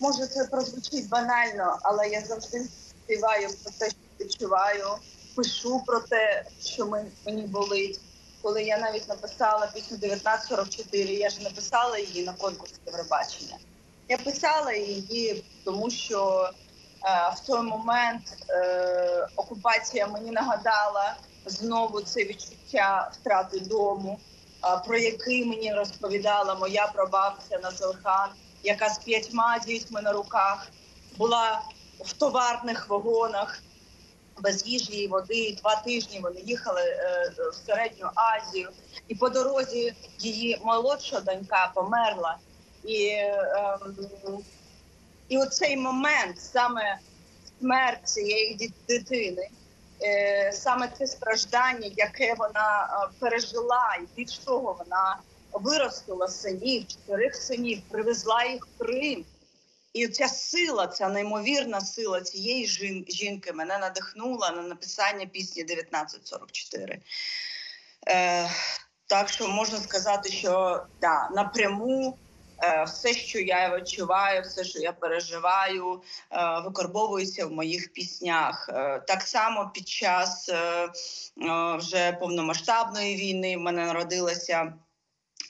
може, 0.00 0.26
це 0.26 0.44
прозвучить 0.44 1.08
банально, 1.08 1.78
але 1.82 2.08
я 2.08 2.20
завжди 2.20 2.68
співаю 3.04 3.48
про 3.62 3.72
те, 3.78 3.90
що 3.90 4.24
відчуваю, 4.24 4.86
пишу 5.34 5.82
про 5.86 6.00
те, 6.00 6.44
що 6.62 6.86
мені 7.26 7.42
болить. 7.42 8.00
Коли 8.42 8.62
я 8.62 8.78
навіть 8.78 9.08
написала 9.08 9.66
пісню 9.66 9.96
1944, 9.96 11.14
я 11.14 11.30
ж 11.30 11.42
написала 11.42 11.98
її 11.98 12.24
на 12.24 12.32
конкурсі 12.32 12.74
Євробачення. 12.86 13.56
Я 14.08 14.18
писала 14.18 14.72
її, 14.72 15.44
тому 15.64 15.90
що 15.90 16.50
в 17.34 17.46
той 17.46 17.62
момент 17.62 18.22
е, 18.48 19.26
окупація 19.36 20.06
мені 20.06 20.30
нагадала 20.30 21.16
знову 21.46 22.00
це 22.00 22.24
відчуття 22.24 23.10
втрати 23.14 23.60
дому, 23.60 24.18
а, 24.60 24.76
про 24.76 24.98
який 24.98 25.44
мені 25.44 25.74
розповідала 25.74 26.54
моя 26.54 26.86
прабабця 26.86 27.58
Назелхан, 27.62 28.30
яка 28.62 28.88
з 28.88 28.98
п'ятьма 28.98 29.58
дітьми 29.58 30.02
на 30.02 30.12
руках 30.12 30.68
була 31.18 31.62
в 32.00 32.12
товарних 32.12 32.88
вагонах 32.88 33.62
без 34.42 34.66
їжі 34.66 34.92
і 34.92 35.08
води. 35.08 35.56
Два 35.60 35.76
тижні 35.76 36.20
вони 36.20 36.40
їхали 36.40 36.82
е, 36.82 37.32
в 37.52 37.54
середню 37.66 38.10
Азію, 38.14 38.68
і 39.08 39.14
по 39.14 39.28
дорозі 39.28 39.94
її 40.18 40.60
молодша 40.64 41.20
донька 41.20 41.72
померла. 41.74 42.36
І, 42.84 43.06
е, 43.06 43.78
і 45.30 45.38
оцей 45.38 45.76
момент 45.76 46.40
саме 46.40 46.98
смерть 47.60 48.08
цієї 48.08 48.72
дитини. 48.88 49.48
е, 50.02 50.52
Саме 50.52 50.88
це 50.98 51.06
страждання, 51.06 51.90
яке 51.96 52.34
вона 52.38 52.84
е, 52.84 53.14
пережила, 53.20 53.98
і 54.00 54.20
від 54.20 54.32
чого 54.32 54.76
вона 54.78 55.18
виростила 55.52 56.28
синів, 56.28 56.86
чотирьох 56.88 57.34
синів, 57.34 57.82
привезла 57.90 58.44
їх 58.44 58.66
в 58.66 58.78
Крим. 58.78 59.24
І 59.92 60.08
ця 60.08 60.28
сила, 60.28 60.86
ця 60.86 61.08
неймовірна 61.08 61.80
сила 61.80 62.20
цієї 62.20 62.66
жінки 63.08 63.52
мене 63.52 63.78
надихнула 63.78 64.50
на 64.50 64.62
написання 64.62 65.26
пісні 65.26 65.62
1944. 65.62 67.00
Е, 68.08 68.50
так 69.06 69.28
що 69.28 69.48
можна 69.48 69.78
сказати, 69.78 70.30
що 70.30 70.82
да, 71.00 71.28
напряму 71.34 72.18
все, 72.86 73.14
що 73.14 73.38
я 73.38 73.76
відчуваю, 73.76 74.42
все, 74.42 74.64
що 74.64 74.78
я 74.78 74.92
переживаю, 74.92 76.02
е, 76.30 76.60
викарбовується 76.64 77.46
в 77.46 77.52
моїх 77.52 77.92
піснях. 77.92 78.70
Е, 78.72 79.00
так 79.06 79.22
само 79.22 79.70
під 79.74 79.88
час 79.88 80.48
е, 80.48 80.54
е, 80.54 80.90
вже 81.76 82.12
повномасштабної 82.12 83.16
війни 83.16 83.56
в 83.56 83.60
мене 83.60 83.86
народилася. 83.86 84.72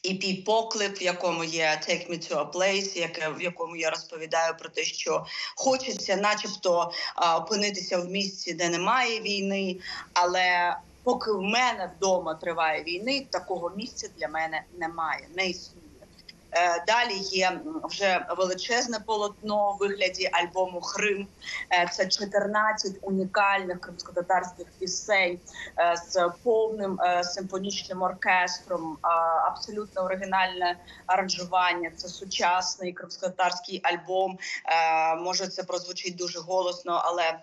EP 0.04 0.44
поклип, 0.44 1.00
в 1.00 1.02
якому 1.02 1.44
є 1.44 1.80
Take 1.88 2.10
Me 2.10 2.18
to 2.18 2.38
a 2.38 2.52
Place, 2.52 2.98
яке 2.98 3.28
в 3.28 3.42
якому 3.42 3.76
я 3.76 3.90
розповідаю 3.90 4.54
про 4.58 4.68
те, 4.68 4.84
що 4.84 5.26
хочеться, 5.56 6.16
начебто, 6.16 6.92
опинитися 7.36 7.98
в 7.98 8.06
місці, 8.06 8.54
де 8.54 8.68
немає 8.68 9.20
війни, 9.20 9.76
але 10.12 10.76
поки 11.02 11.32
в 11.32 11.42
мене 11.42 11.92
вдома 11.96 12.34
триває 12.34 12.82
війни, 12.82 13.26
такого 13.30 13.70
місця 13.76 14.08
для 14.18 14.28
мене 14.28 14.62
немає, 14.78 15.28
не 15.36 15.46
існує. 15.46 15.89
Е, 16.52 16.84
Далі 16.86 17.18
є 17.18 17.60
вже 17.84 18.26
величезне 18.36 19.00
полотно 19.00 19.72
в 19.72 19.76
вигляді 19.78 20.30
альбому 20.32 20.80
Хрим. 20.80 21.28
Е, 21.72 21.88
Це 21.92 22.08
14 22.08 22.96
унікальних 23.02 23.80
кримськотатарських 23.80 24.66
пісень 24.78 25.40
е, 25.78 25.96
з 26.08 26.30
повним 26.42 26.98
симфонічним 27.22 28.02
оркестром, 28.02 28.98
абсолютно 29.46 30.02
оригінальне 30.02 30.76
аранжування. 31.06 31.90
Це 31.96 32.08
сучасний 32.08 32.92
кримськотатарський 32.92 33.80
альбом. 33.82 34.38
Може, 35.18 35.46
це 35.46 35.62
прозвучить 35.62 36.16
дуже 36.16 36.38
голосно, 36.38 37.02
але 37.04 37.38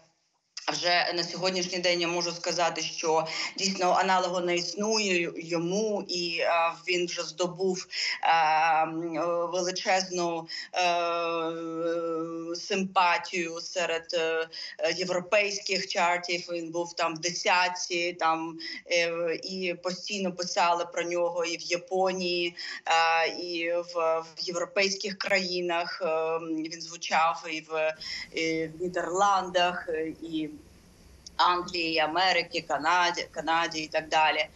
вже 0.72 1.14
на 1.16 1.24
сьогоднішній 1.24 1.80
день 1.80 2.02
я 2.02 2.08
можу 2.08 2.32
сказати, 2.32 2.82
що 2.82 3.28
дійсно 3.58 3.92
аналогу 3.92 4.40
не 4.40 4.56
існує 4.56 5.32
йому, 5.36 6.06
і 6.08 6.38
е, 6.40 6.52
він 6.88 7.06
вже 7.06 7.24
здобув 7.24 7.88
е, 8.24 8.86
величезну 9.54 10.48
е, 10.74 12.56
симпатію 12.56 13.60
серед 13.62 14.06
європейських 14.96 15.88
чартів. 15.88 16.50
Він 16.52 16.72
був 16.72 16.94
там 16.94 17.16
в 17.16 17.20
десятці, 17.20 18.14
там 18.20 18.58
і 19.44 19.76
постійно 19.84 20.32
писали 20.32 20.86
про 20.86 21.04
нього 21.04 21.46
і 21.46 21.58
в 21.58 21.62
Японії, 21.62 22.56
і 23.40 23.72
в, 23.96 24.24
європейських 24.38 25.18
країнах. 25.18 26.02
Він 26.42 26.82
звучав 26.82 27.46
і 27.52 27.62
в, 27.62 27.96
і 28.34 28.68
в 28.68 28.82
Нідерландах, 28.82 29.90
Англії, 31.38 32.00
Америки, 32.00 32.66
Канаді, 32.68 33.28
Канаді 33.32 33.80
і 33.80 33.88
так 33.88 34.10
далі. 34.10 34.48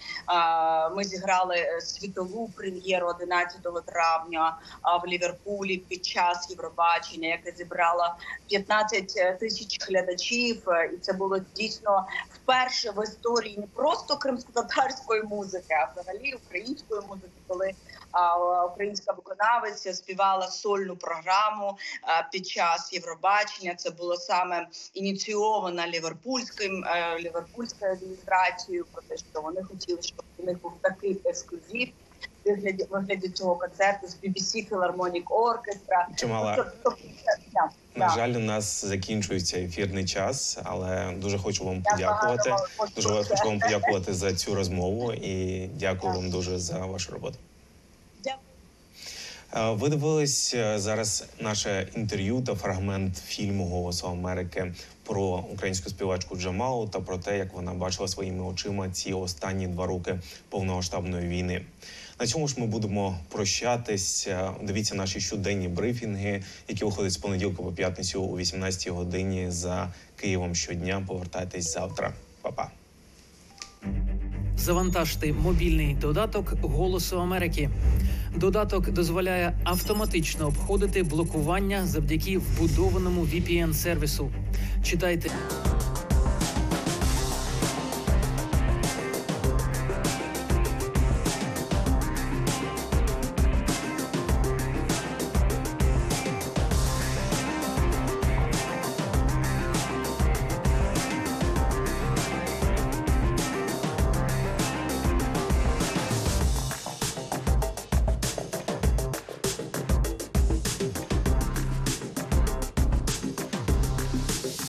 Ми 0.95 1.03
зіграли 1.03 1.55
е, 1.55 1.81
світову 1.81 2.49
прем'єру 2.57 3.07
11 3.07 3.85
травня 3.85 4.57
в 5.03 5.07
Ліверпулі 5.07 5.77
під 5.77 6.05
час 6.05 6.49
Євробачення, 6.49 7.29
яке 7.29 7.51
зібрало 7.51 8.15
15 8.49 9.39
тисяч 9.39 9.87
глядачів. 9.89 10.69
Е, 10.69 10.91
І 10.93 10.97
це 10.97 11.13
було 11.13 11.39
дійсно 11.55 12.07
вперше 12.33 12.91
в 12.91 13.03
історії 13.03 13.57
не 13.57 13.67
просто 13.67 14.17
кримсько-татарської 14.17 15.23
музики, 15.23 15.73
а 15.73 15.91
взагалі 15.91 16.33
української 16.33 17.01
музики, 17.09 17.31
коли 17.47 17.71
українська 18.71 19.13
виконавиця 19.13 19.93
співала 19.93 20.47
сольну 20.47 20.95
програму 20.95 21.77
під 22.31 22.47
час 22.47 22.93
Євробачення. 22.93 23.75
Це 23.75 23.89
було 23.89 24.17
саме 24.17 24.67
ініційовано 24.93 25.85
ліверпульським 25.87 26.70
е, 26.86 27.19
ліверпульською 27.19 27.91
адміністрацією 27.91 28.86
про 28.91 29.01
те, 29.01 29.17
що 29.17 29.41
вони 29.41 29.63
хотіли, 29.63 30.01
щоб 30.01 30.23
у 30.38 30.43
них 30.43 30.62
був 30.62 30.71
такий 30.81 31.17
ексклюзив. 31.25 31.88
Вигляді 32.45 32.88
вигляді 32.89 33.29
цього 33.29 33.55
концерту 33.55 34.07
з 34.07 34.17
BBC 34.23 34.69
Philharmonic 34.69 35.23
Orchestra. 35.23 36.15
Чимала. 36.15 36.55
Тобто, 36.55 36.71
тобто, 36.84 36.99
да, 37.53 37.69
На 37.95 38.07
да. 38.07 38.13
жаль, 38.15 38.29
у 38.29 38.39
нас 38.39 38.86
закінчується 38.86 39.57
ефірний 39.60 40.05
час, 40.05 40.60
але 40.63 41.12
дуже 41.17 41.38
хочу 41.38 41.65
вам 41.65 41.75
Я 41.86 41.91
подякувати. 41.91 42.49
багато 42.49 42.95
Дуже 42.95 43.10
хочу 43.23 43.45
вам 43.49 43.60
подякувати 43.60 44.13
за 44.13 44.34
цю 44.34 44.55
розмову 44.55 45.13
і 45.13 45.67
дякую 45.67 46.13
вам 46.13 46.29
дуже 46.29 46.60
за 46.60 46.77
вашу 46.86 47.12
роботу. 47.12 47.38
Е, 49.55 49.71
Ви 49.71 49.89
дивились 49.89 50.53
е, 50.53 50.79
зараз 50.79 51.25
наше 51.39 51.88
інтерв'ю 51.95 52.41
та 52.41 52.55
фрагмент 52.55 53.17
фільму 53.17 53.65
Голосу 53.67 54.07
Америки 54.07 54.73
про 55.12 55.43
українську 55.54 55.89
співачку 55.89 56.36
Джамалу 56.36 56.88
та 56.88 57.00
про 57.00 57.17
те, 57.17 57.38
як 57.38 57.54
вона 57.54 57.74
бачила 57.74 58.08
своїми 58.08 58.43
очима 58.43 58.89
ці 58.89 59.13
останні 59.13 59.67
два 59.67 59.86
роки 59.86 60.19
повномасштабної 60.50 61.28
війни. 61.28 61.62
На 62.19 62.28
цьому 62.28 62.47
ж 62.47 62.56
ми 62.58 62.67
будемо 62.67 63.17
прощатись. 63.30 64.28
Е, 64.28 64.52
Дивіться 64.63 64.95
наші 64.95 65.19
щоденні 65.19 65.67
брифінги, 65.67 66.43
які 66.67 66.86
виходять 66.86 67.12
з 67.12 67.17
понеділка 67.17 67.63
по 67.63 67.71
п'ятницю 67.71 68.24
о 68.24 68.38
18 68.38 68.88
годині 68.88 69.52
за 69.52 69.93
Києвом 70.15 70.56
щодня. 70.56 71.04
Повертайтесь 71.08 71.74
завтра. 71.74 72.13
Па-па. 72.41 72.71
Завантажте 74.57 75.33
мобільний 75.33 75.97
додаток 76.01 76.53
Голосу 76.61 77.21
Америки. 77.21 77.69
Додаток 78.35 78.89
дозволяє 78.91 79.53
автоматично 79.63 80.47
обходити 80.47 81.03
блокування 81.03 81.85
завдяки 81.85 82.37
вбудованому 82.37 83.21
VPN 83.21 83.73
сервісу. 83.73 84.31
Читайте 84.83 85.31